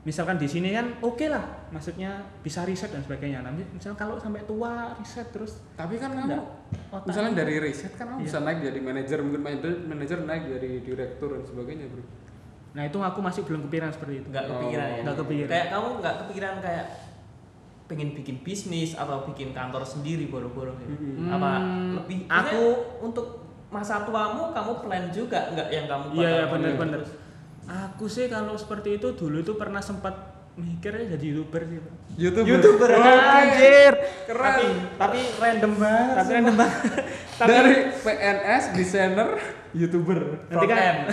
[0.03, 3.39] misalkan di sini kan oke lah, maksudnya bisa riset dan sebagainya.
[3.41, 6.45] Nah misal kalau sampai tua riset terus Tapi kan kamu Enggak.
[6.91, 8.27] otak- misalnya dari riset kan kamu Iya.
[8.27, 12.03] bisa naik jadi manajer, mungkin manajer, manajer naik jadi direktur dan sebagainya, Bro.
[12.73, 14.27] Nah itu aku masih belum kepikiran seperti itu.
[14.29, 14.91] Nggak kepikiran Oh.
[14.91, 15.03] ya.
[15.03, 15.51] Nggak kepikiran.
[15.51, 16.87] Kayak kamu nggak kepikiran kayak
[17.85, 20.95] pengen bikin bisnis atau bikin kantor sendiri boro-boro gitu.
[20.97, 21.31] Hmm.
[21.31, 21.51] Apa
[21.95, 23.27] lebih aku- untuk
[23.69, 26.59] masa tuamu kamu plan juga nggak yang kamu Iya ya bakal
[27.71, 31.79] Aku sih kalau seperti itu dulu itu pernah sempat mikirnya jadi youtuber sih.
[31.81, 31.93] Pak.
[32.19, 32.49] YouTuber.
[32.49, 33.09] YouTuber Oke.
[33.09, 33.93] anjir.
[34.29, 34.53] Keren.
[34.53, 36.17] Tapi tapi random banget.
[36.19, 36.81] Tapi random banget.
[37.41, 39.29] tapi Dari PNS, desainer,
[39.73, 40.21] YouTuber.
[40.53, 40.79] nanti kan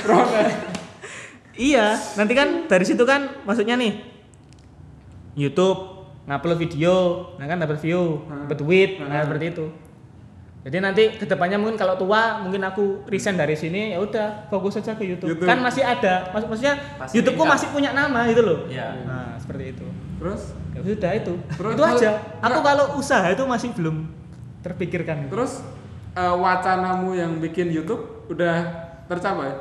[1.72, 4.04] iya, nanti kan dari situ kan maksudnya nih
[5.40, 9.66] YouTube ngupload video, nah kan dapat view, dapat duit, nah seperti itu.
[10.60, 14.76] Jadi nanti ke depannya mungkin kalau tua mungkin aku resign dari sini ya udah fokus
[14.76, 15.32] saja ke YouTube.
[15.32, 15.48] YouTube.
[15.48, 18.60] Kan masih ada, Maksud- maksudnya Masih YouTubeku masih punya nama gitu loh.
[18.68, 19.08] Iya.
[19.08, 19.86] Nah seperti itu.
[20.20, 20.42] Terus,
[20.76, 21.34] Ya sudah itu.
[21.56, 22.10] Terus itu aja.
[22.40, 24.04] Aku kalau usaha itu masih belum
[24.60, 25.32] terpikirkan.
[25.32, 25.64] terus
[26.12, 28.68] eh, wacanamu yang bikin YouTube udah
[29.08, 29.56] tercapai?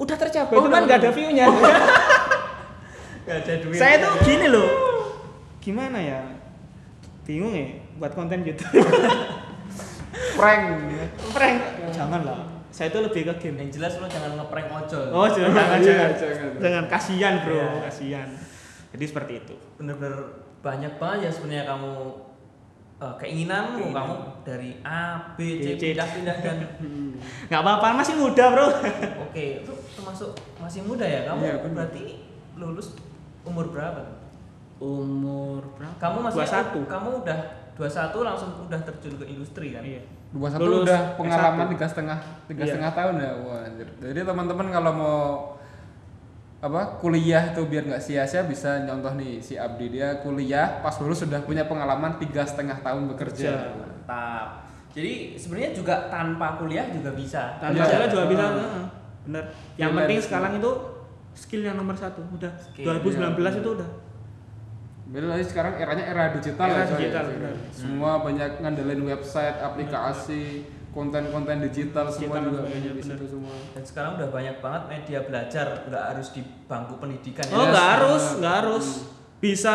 [0.00, 1.44] Udah tercapai, Oh, cuman nggak ada view-nya.
[3.20, 3.76] Nggak ada duit.
[3.76, 4.68] Saya tuh gini loh.
[5.60, 6.24] Gimana ya?
[7.22, 7.68] Bingung ya
[8.00, 8.72] buat konten YouTube.
[10.32, 10.64] Prank.
[11.32, 11.58] Prank.
[11.90, 12.40] Jangan lah.
[12.70, 13.56] Saya itu lebih ke game.
[13.58, 15.06] Yang jelas lo jangan ngeprank ojol.
[15.10, 16.10] Oh, jangan jangan Iya, jangan.
[16.14, 16.50] jangan.
[16.58, 17.54] Jangan kasihan, Bro.
[17.56, 17.68] Iya.
[17.84, 18.28] Kasihan.
[18.90, 19.54] Jadi seperti itu.
[19.76, 20.14] Bener-bener
[20.60, 21.92] banyak banget ya sebenarnya kamu
[23.00, 23.96] eh, keinginanmu Keinginan.
[23.96, 24.14] kamu
[24.44, 25.02] dari A,
[25.32, 25.82] B, C, C.
[25.92, 26.56] pindah-pindah dan
[27.48, 28.66] Nggak apa-apa, masih muda, Bro.
[29.24, 31.72] oke itu termasuk masih muda ya kamu bener.
[31.74, 32.04] berarti
[32.54, 32.92] lulus
[33.42, 34.04] umur berapa?
[34.76, 35.96] Umur berapa?
[35.96, 36.84] Kamu masih 21.
[36.86, 37.40] kamu udah
[37.80, 39.80] 21 langsung udah terjun ke industri kan?
[39.80, 40.04] Iya.
[40.30, 41.72] Dua satu Lulus udah pengalaman S1.
[41.74, 42.70] tiga setengah tiga Iya.
[42.70, 43.88] setengah tahun ya wah anjir.
[43.98, 45.18] jadi teman-teman kalau mau
[46.60, 51.24] apa kuliah itu biar nggak sia-sia bisa nyontoh nih si Abdi dia kuliah pas lulus
[51.24, 53.80] sudah punya pengalaman tiga setengah tahun bekerja Bekerja.
[53.80, 54.46] Mantap.
[54.90, 57.56] Jadi sebenarnya juga tanpa kuliah juga bisa.
[57.56, 57.86] Tanpa Iya.
[57.88, 58.44] salah juga bisa.
[58.44, 58.84] Heeh.
[59.24, 59.44] Bener.
[59.78, 60.70] Yang penting sekarang itu
[61.32, 62.20] skill yang nomor satu.
[62.28, 62.50] Udah.
[62.58, 63.60] Skill, 2019 iya.
[63.62, 63.88] itu udah.
[65.10, 67.54] Beda lagi sekarang eranya era digital Era ya, digital, benar.
[67.72, 73.82] semua banyak ngandelin website aplikasi konten-konten digital semua Digital, juga sebagainya, di situ semua Dan
[73.82, 77.68] sekarang udah banyak banget media belajar, nggak harus di bangku pendidikan Oh, ya.
[77.68, 78.86] nggak Yes, harus, nggak harus.
[79.40, 79.74] Bisa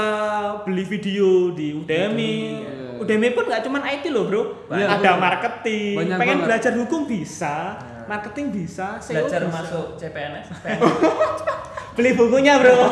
[0.62, 2.36] beli video di Udemy.
[2.62, 2.96] Iya.
[2.98, 4.42] Udemy pun nggak cuma IT loh, Bro.
[4.70, 5.16] Iya, Ada bener.
[5.20, 5.96] marketing.
[5.98, 6.48] Banyak Pengen banget.
[6.48, 8.06] belajar hukum bisa, Nah.
[8.08, 9.52] marketing bisa, SEO Belajar bisa.
[9.52, 10.48] masuk CPNS.
[11.98, 12.72] Beli bukunya, Bro.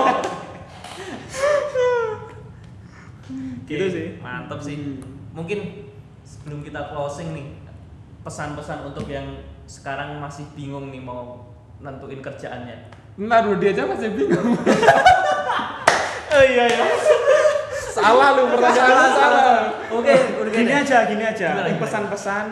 [3.65, 4.07] gitu Oke, sih.
[4.19, 4.77] Mantep sih.
[5.33, 5.59] Mungkin
[6.23, 7.47] sebelum kita closing nih,
[8.23, 9.25] pesan-pesan untuk yang
[9.65, 12.91] sekarang masih bingung nih mau nentuin kerjaannya.
[13.19, 14.57] Ntar dulu dia aja masih bingung
[16.33, 16.85] Oh iya ya.
[17.93, 19.69] Salah lu pertanyaan salah.
[19.93, 21.61] Oke, udah gini aja, gini aja.
[21.77, 22.45] Pesan-pesan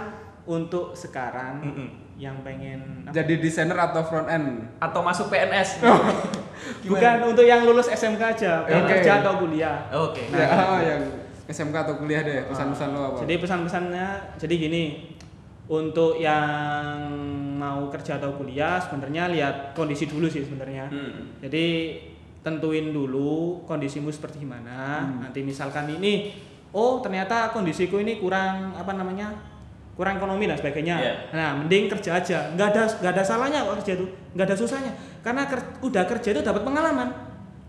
[0.45, 1.87] untuk sekarang Mm-mm.
[2.21, 3.17] Yang pengen apa?
[3.17, 4.69] Jadi desainer atau front end?
[4.77, 5.81] Atau masuk PNS.
[6.91, 8.91] bukan untuk yang lulus SMK aja, pengen Oke.
[8.93, 9.89] kerja atau kuliah.
[9.89, 10.29] Oke.
[10.29, 10.61] Nah, ya, gitu.
[10.61, 11.01] ah, yang
[11.49, 13.17] SMK atau kuliah deh, pesan-pesan lo apa?
[13.25, 14.07] Jadi pesan-pesannya
[14.37, 14.83] jadi gini.
[15.71, 17.07] Untuk yang
[17.55, 20.91] mau kerja atau kuliah sebenarnya lihat kondisi dulu sih sebenarnya.
[20.91, 21.39] Hmm.
[21.39, 21.95] Jadi
[22.43, 25.07] tentuin dulu kondisimu seperti gimana.
[25.07, 25.23] Hmm.
[25.23, 26.35] Nanti misalkan ini
[26.75, 29.31] oh ternyata kondisiku ini kurang apa namanya?
[29.95, 30.95] Kurang ekonomi dan sebagainya.
[30.97, 31.13] Iya.
[31.35, 32.37] Nah, mending kerja aja.
[32.55, 34.05] Nggak ada nggak ada salahnya kok kerja itu.
[34.33, 34.91] Nggak ada susahnya.
[35.21, 37.09] Karena ker- udah kerja itu dapat pengalaman.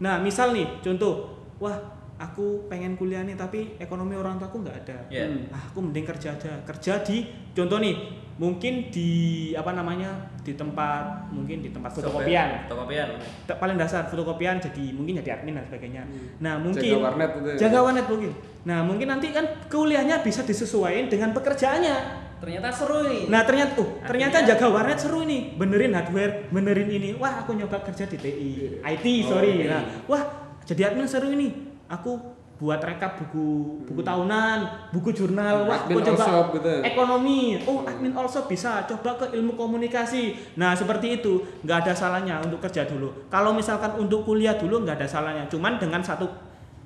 [0.03, 1.31] Nah, misal nih contoh,
[1.62, 1.77] wah
[2.23, 4.99] aku pengen kuliah nih tapi ekonomi orang tuaku nggak ada.
[5.11, 6.62] Hmm, ah, aku mending kerja aja.
[6.62, 7.95] Kerja di contoh nih,
[8.39, 9.11] mungkin di
[9.53, 10.31] apa namanya?
[10.43, 12.66] di tempat mungkin di tempat fotokopian.
[12.66, 13.14] Fotokopian.
[13.47, 16.03] Paling dasar fotokopian jadi mungkin jadi admin dan sebagainya.
[16.43, 17.57] Nah, mungkin Jaga warnet itu ya?
[17.62, 18.31] jaga warnet mungkin.
[18.66, 21.97] Nah, mungkin nanti kan kuliahnya bisa disesuaikan dengan pekerjaannya.
[22.43, 23.31] Ternyata seru nih.
[23.31, 25.55] Nah, ternyata uh, ternyata Akhirnya- jaga warnet seru nih.
[25.55, 27.14] Benerin hardware, benerin ini.
[27.14, 28.51] Wah, aku nyoba kerja di TI,
[28.83, 29.62] IT, Oh, sorry.
[29.62, 29.70] TI.
[29.70, 30.23] Nah, wah,
[30.66, 31.72] jadi admin seru ini.
[31.93, 32.16] Aku
[32.62, 34.59] buat rekap buku buku tahunan,
[34.95, 35.66] buku jurnal.
[35.66, 36.24] Wah, Admin aku coba
[36.55, 36.72] gitu.
[36.86, 37.59] ekonomi.
[37.66, 38.86] Oh, admin also bisa.
[38.86, 40.55] Coba ke ilmu komunikasi.
[40.55, 41.43] Nah, seperti itu.
[41.66, 43.11] Nggak ada salahnya untuk kerja dulu.
[43.26, 45.45] Kalau misalkan untuk kuliah dulu nggak ada salahnya.
[45.51, 46.30] Cuman dengan satu,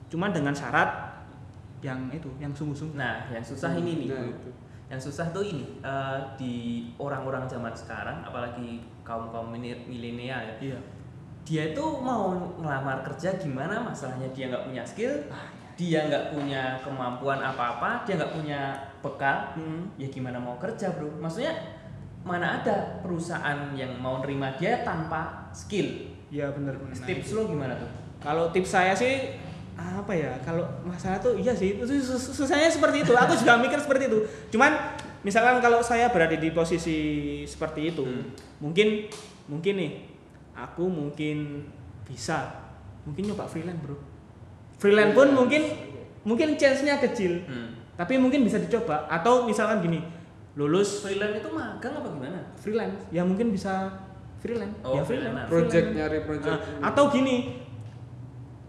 [0.08, 1.12] cuman dengan syarat
[1.84, 2.96] yang itu, yang sungguh-sungguh.
[2.96, 4.08] Nah, yang susah ini nih.
[4.08, 4.50] Nah, itu.
[4.86, 6.54] Yang susah tuh ini eh, di
[6.96, 10.56] orang-orang zaman sekarang, apalagi kaum kaum milenial ya.
[10.72, 10.78] Iya.
[11.46, 13.78] Dia itu mau ngelamar kerja gimana?
[13.78, 18.60] Masalahnya dia nggak punya skill, Ah, dia nggak punya kemampuan apa-apa, dia nggak punya
[18.98, 19.54] bekal.
[19.54, 19.86] Hmm.
[19.94, 21.06] Ya gimana mau kerja bro?
[21.16, 21.54] Maksudnya
[22.20, 26.10] mana ada perusahaan yang mau nerima dia tanpa skill?
[26.26, 26.98] Iya benar-benar.
[26.98, 27.86] Tips lo gimana tuh?
[28.18, 29.38] Kalau tips saya sih
[29.78, 30.34] apa ya?
[30.42, 33.14] Kalau masalah tuh iya sih itu sus- sus- susahnya seperti itu.
[33.14, 34.18] Aku juga mikir seperti itu.
[34.50, 34.74] Cuman
[35.22, 36.98] misalkan kalau saya berada di posisi
[37.46, 38.34] seperti itu, Hmm.
[38.58, 39.06] mungkin
[39.46, 39.92] mungkin nih
[40.56, 41.68] aku mungkin
[42.02, 42.64] bisa
[43.04, 43.96] mungkin nyoba freelance, Bro.
[44.76, 45.62] Freelance pun mungkin
[46.22, 47.76] mungkin chance-nya kecil, Hmm.
[47.94, 50.00] tapi mungkin bisa dicoba atau misalkan gini,
[50.54, 52.40] lulus Freelance itu magang apa gimana?
[52.56, 53.92] freelance, ya mungkin bisa
[54.36, 55.32] freelance, Oh, ya freelance.
[55.38, 55.48] freelance.
[55.48, 55.96] Project freelance.
[56.02, 56.58] nyari project.
[56.74, 57.36] Nah, atau gini,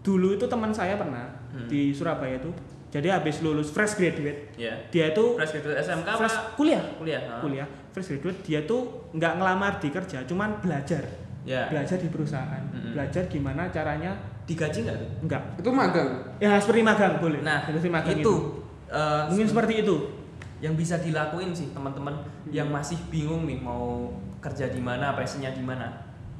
[0.00, 1.66] dulu itu teman saya pernah Hmm.
[1.66, 2.52] di Surabaya itu,
[2.88, 4.76] jadi habis lulus fresh graduate, Ya.
[4.88, 6.18] dia itu Fresh graduate SMK apa?
[6.18, 7.20] fresh kuliah, Kuliah.
[7.22, 7.40] ha?
[7.40, 8.80] kuliah fresh graduate, dia tuh
[9.10, 11.02] nggak ngelamar di kerja, cuman belajar,
[11.48, 11.64] Ya.
[11.66, 12.92] belajar di perusahaan, Mm-mm.
[12.92, 14.12] belajar gimana caranya,
[14.44, 15.10] Digaji nggak tuh?
[15.22, 16.08] enggak, Itu magang.
[16.36, 18.34] ya seperti magang boleh, Nah, seperti magang itu
[18.86, 19.96] eh, mungkin seperti itu,
[20.58, 22.50] yang bisa dilakuin sih teman-teman Hmm.
[22.50, 25.88] yang masih bingung nih mau kerja di mana, passionnya di mana.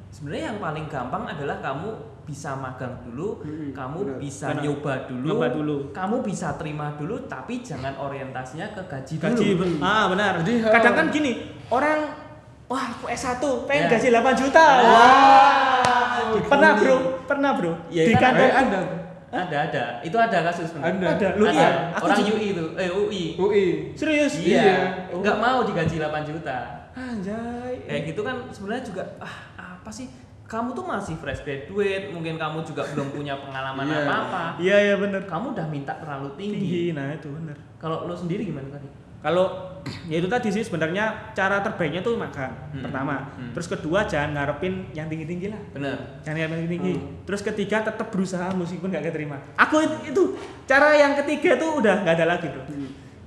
[0.09, 1.89] Sebenarnya yang paling gampang adalah kamu
[2.23, 4.17] bisa magang dulu, Mm-mm, kamu benar.
[4.19, 4.61] bisa Benar.
[4.63, 5.75] nyoba dulu, Nyoba dulu.
[5.89, 9.77] kamu bisa terima dulu, tapi jangan orientasinya ke gaji, gaji, dulu.
[9.79, 11.31] ah benar, Jadi, kadang eh, kan gini,
[11.67, 11.99] orang
[12.69, 13.91] Wah, aku S1 pengen Ya.
[13.91, 14.61] gaji 8 juta.
[14.61, 16.37] Ah, Wah.
[16.39, 16.95] Pernah, Bro.
[17.25, 17.71] Pernah, Bro.
[17.89, 18.81] Ya, di kan kantor Eh, ada.
[19.29, 20.73] Ada ada, itu ada kasus.
[20.75, 21.05] Ada.
[21.07, 21.27] Ada.
[21.35, 21.53] Lu Ada.
[21.55, 23.23] iya, aku orang juga- UI itu, eh UI.
[23.35, 23.65] UI.
[23.93, 24.33] Serius?
[24.37, 24.77] Iya, Iya.
[25.11, 26.57] nggak mau digaji 8 juta.
[26.91, 27.73] Anjay.
[27.79, 30.09] kayak gitu kan sebenarnya juga ah apa sih
[30.43, 33.97] kamu tuh masih fresh graduate mungkin kamu juga belum punya pengalaman Iya.
[33.99, 35.21] apa apa Iya, iya bener.
[35.23, 37.55] kamu udah minta terlalu tinggi, Tinggi, nah itu bener.
[37.77, 38.89] kalau lo sendiri gimana tadi
[39.19, 39.68] Kalau
[40.05, 42.81] ya itu tadi sih sebenarnya cara terbaiknya tuh magang Hmm.
[42.81, 43.31] pertama.
[43.31, 43.51] Hmm.
[43.51, 45.61] Terus kedua jangan ngarepin yang tinggi-tinggi lah.
[45.71, 46.93] bener Jangan ngarepin yang tinggi.
[46.95, 47.05] Hmm.
[47.23, 49.37] Terus ketiga tetap berusaha meskipun nggak keterima.
[49.55, 50.23] Aku itu, itu
[50.63, 52.63] cara yang ketiga tuh udah nggak ada lagi bro.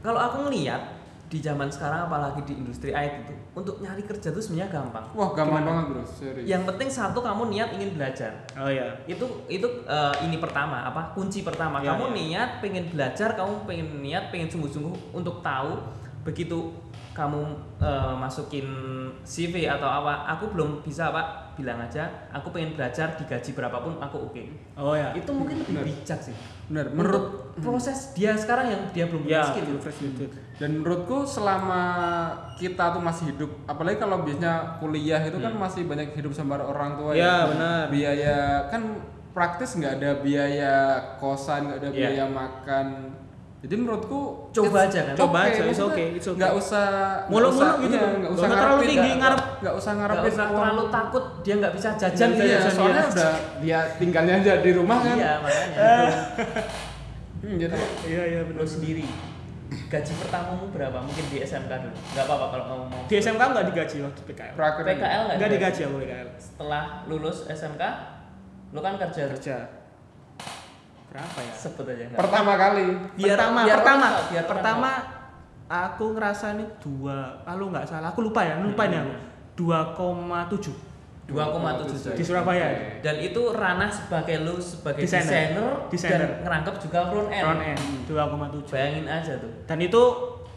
[0.00, 0.82] kalau aku ngeliat
[1.26, 5.32] di zaman sekarang apalagi di industri IT itu untuk nyari kerja tuh sebenarnya gampang Wah,
[5.32, 5.68] gampang Gimana?
[5.72, 6.02] banget, Bro.
[6.04, 6.44] Serius.
[6.44, 8.92] yang penting satu kamu niat ingin belajar Oh iya.
[9.06, 12.14] itu itu eh, ini pertama apa kunci pertama Iya, kamu iya.
[12.14, 15.72] niat pengen belajar kamu pengen niat pengen sungguh-sungguh untuk tahu
[16.22, 16.70] begitu
[17.12, 17.44] kamu
[17.76, 18.64] eh, masukin
[19.22, 24.16] CV atau apa aku belum bisa pak bilang aja aku pengen belajar digaji berapapun aku
[24.24, 24.42] oke
[24.72, 25.12] Oh ya.
[25.12, 25.84] itu mungkin lebih Benar.
[25.84, 26.32] bijak sih
[26.64, 30.32] Benar, menurut proses dia sekarang yang dia belum Ya, skill fresh graduate.
[30.56, 31.82] dan menurutku selama
[32.56, 35.60] kita tuh masih hidup, apalagi kalau biasanya kuliah itu kan Hmm.
[35.60, 37.92] masih banyak hidup sama orang tua Ya, benar.
[37.92, 40.74] Biaya kan praktis nggak ada biaya
[41.18, 41.96] kosan, nggak ada Ya.
[42.08, 42.86] biaya makan.
[43.62, 45.14] Jadi menurutku Coba aja kan?
[45.14, 46.34] Coba aja, it's okay, it's okay.
[46.34, 46.86] Nggak usah
[47.24, 50.32] Mulu-mulu nggak usah- gitu iya, usah usah terlalu ngarepin, tinggi, ngarep- nggak usah nggak ngarepin
[50.32, 54.52] usah terlalu takut dia nggak bisa jajan gitu Iya, ya soalnya udah dia tinggalnya aja
[54.58, 55.14] di rumah kan.
[55.14, 55.76] iya makanya
[57.42, 58.62] Hmm, jadi Iya iya benar.
[58.64, 59.02] sendiri
[59.88, 63.66] gaji pertamamu berapa mungkin di SMK dulu nggak apa-apa kalau kamu mau Di SMK nggak
[63.68, 64.52] digaji waktu PKL.
[64.52, 64.82] praker.
[64.84, 65.80] PKL nggak Nggak digaji?
[65.82, 66.28] aku PKL.
[66.36, 67.82] setelah lulus SMK
[68.70, 69.34] lo kan kerja tuh.
[69.34, 69.56] Kerja.
[71.12, 72.04] Berapa ya Sebut aja.
[72.10, 72.86] Pertama kali.
[73.14, 74.90] Biar- pertama biar pertama biar pertama
[75.68, 79.12] aku ngerasa ini dua kalau nggak salah aku lupa ya lupa ini aku
[79.54, 80.72] 2,7
[81.22, 82.80] 2,7 di Surabaya ya?
[83.00, 85.54] Dan itu ranah sebagai lu sebagai Desainer.
[85.54, 86.18] desainer, Desainer.
[86.18, 87.42] dan ngerangkap juga front end.
[87.42, 89.52] front end 2,7 Bayangin aja tuh.
[89.64, 90.02] dan itu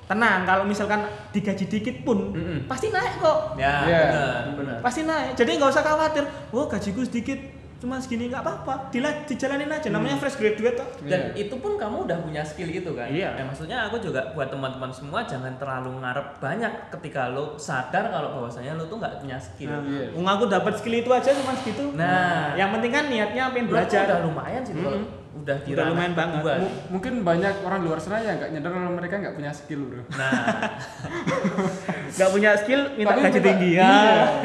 [0.05, 1.01] tenang kalau misalkan
[1.31, 2.59] digaji dikit pun Mm-mm.
[2.65, 4.01] pasti naik kok Ya, Iya.
[4.05, 4.77] benar, benar.
[4.79, 7.39] pasti naik jadi nggak usah khawatir oh gajiku sedikit
[7.75, 11.45] cuma segini nggak apa-apa Dila, dijalanin aja namanya fresh graduate kok Dan Iya.
[11.45, 13.05] itu pun kamu udah punya skill itu kan.
[13.05, 13.35] Iya.
[13.35, 18.31] Ya, maksudnya aku juga buat teman-teman semua jangan terlalu ngarep banyak ketika lo sadar kalau
[18.33, 19.69] bahwasanya lo tuh nggak punya skill.
[19.69, 20.07] Nah, Iya.
[20.11, 22.55] wong aku dapat skill itu aja cuma segitu Nah.
[22.55, 25.24] yang penting kan niatnya pengen belajar udah lumayan sih kalau Mm-mm.
[25.35, 26.41] Udah di Udah lumayan banget.
[26.57, 30.01] M- mungkin banyak orang luar sana yang nggak nyadar kalau mereka nggak punya skill bro.
[30.11, 30.31] Nah,
[32.15, 33.91] nggak punya skill minta Tapi gaji tinggi ya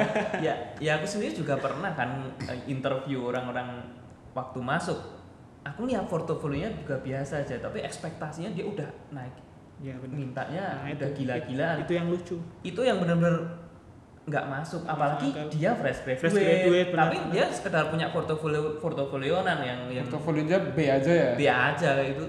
[0.46, 2.10] ya, ya aku sendiri juga pernah kan
[2.44, 3.86] eh, interview orang-orang
[4.30, 4.98] waktu masuk.
[5.62, 9.34] Aku lihat portofolionya juga biasa aja, tapi ekspektasinya dia udah naik.
[9.78, 11.76] ya benar Mintanya Nah, udah itu- gila-gilaan.
[11.80, 13.69] itu yang lucu itu yang benar-benar
[14.30, 15.50] nggak masuk apalagi akal.
[15.50, 17.32] dia fresh graduate, Fresh graduate, benar, tapi benar.
[17.32, 21.30] dia sekedar punya portofolio portofolionan yang yang Portofolionya B aja ya.
[21.34, 22.24] dia aja itu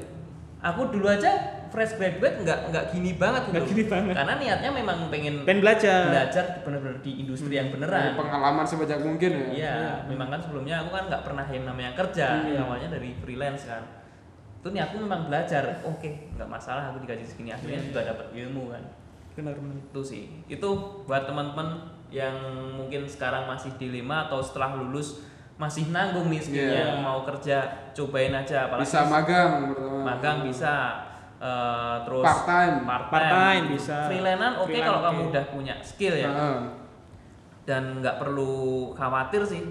[0.57, 1.29] aku dulu aja
[1.69, 4.13] fresh graduate nggak nggak gini banget gitu Nggak gini banget.
[4.13, 8.99] karena niatnya memang pengen pengen belajar belajar benar-benar di industri yang Dari beneran pengalaman sebanyak
[8.99, 9.45] mungkin ya.
[9.47, 9.75] Iya,
[10.05, 12.59] memang kan sebelumnya aku kan nggak pernah yang namanya kerja, Iya.
[12.61, 13.83] awalnya dari freelance kan.
[14.57, 15.81] Itu niatku memang belajar.
[15.81, 17.87] Oke, nggak masalah aku digaji segini akhirnya Iya.
[17.87, 18.83] juga dapat ilmu kan.
[19.34, 20.23] Benar benar Itu sih.
[20.45, 20.69] Itu
[21.03, 21.79] buat teman-teman
[22.11, 22.36] yang
[22.73, 25.23] mungkin sekarang masih dilema atau setelah lulus
[25.55, 26.99] masih nanggung nih skillnya Iya.
[26.99, 27.57] mau kerja,
[27.91, 30.01] cobain aja apalagi Bisa magang pertama.
[30.03, 30.73] magang bisa
[31.38, 32.75] eh, terus Part time.
[32.84, 33.97] part Part-time bisa.
[34.05, 35.07] freelance oke Freelance kalau oke.
[35.07, 36.57] kamu udah punya skill ya Heeh.
[37.63, 38.53] dan nggak perlu
[38.91, 39.61] khawatir sih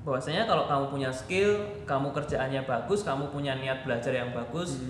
[0.00, 4.80] bahwasanya kalau kamu punya skill kamu kerjaannya bagus kamu punya niat belajar yang bagus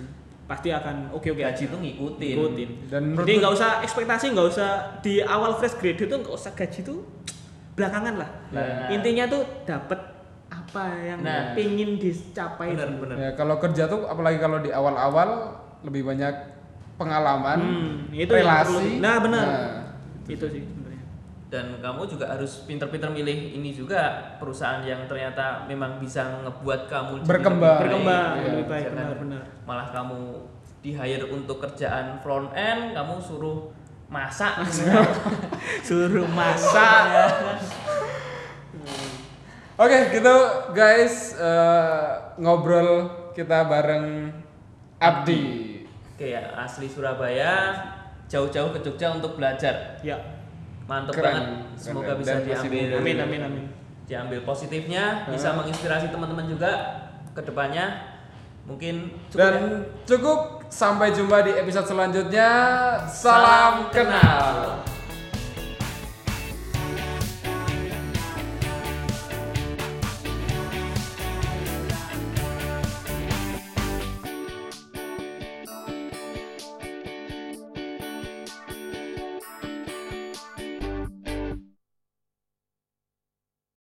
[0.44, 4.46] pasti akan oke oke gaji aja itu ngikutin ikutin Dan jadi nggak usah ekspektasi nggak
[4.46, 4.70] usah
[5.00, 7.00] di awal fresh graduate tuh nggak usah gaji tuh
[7.72, 8.86] belakangan lah Nah.
[8.88, 10.00] intinya tuh dapat
[10.46, 11.52] apa yang Nah.
[11.52, 16.34] pingin dicapai bener bener Ya, kalau kerja tuh apalagi kalau di awal-awal lebih banyak
[16.94, 18.70] pengalaman, Hmm, itu yang relasi.
[18.70, 19.44] perlu- nah, benar.
[19.44, 19.74] Nah,
[20.24, 20.62] itu sih
[21.54, 27.22] dan kamu juga harus pinter-pinter milih ini juga perusahaan yang ternyata memang bisa ngebuat kamu
[27.22, 27.54] jadi Berkembang.
[27.54, 27.78] lebih baik.
[27.86, 28.46] berkembang iya.
[28.50, 30.18] lebih baik Jangan benar-benar malah kamu
[30.82, 33.70] di hire untuk kerjaan front end kamu suruh
[34.10, 34.66] masak
[35.86, 37.06] suruh masak
[39.74, 40.36] Oke, gitu
[40.70, 42.06] guys eh,
[42.38, 44.30] ngobrol kita bareng
[45.02, 45.82] Abdi.
[46.14, 47.74] Oke ya, asli Surabaya,
[48.30, 49.98] jauh-jauh ke Jogja untuk belajar.
[49.98, 50.33] ya
[50.84, 51.44] Mantap Keren, banget.
[51.44, 51.80] keren.
[51.80, 53.64] Semoga Dan bisa diambil amin amin amin
[54.04, 55.64] diambil positifnya, bisa Hah?
[55.64, 56.72] menginspirasi teman-teman juga
[57.32, 58.14] ke depannya.
[58.64, 59.44] Mungkin cukup ya.
[59.44, 59.56] Dan
[60.08, 60.38] cukup
[60.72, 62.48] sampai jumpa di episode selanjutnya.
[63.08, 64.80] Salam kenal.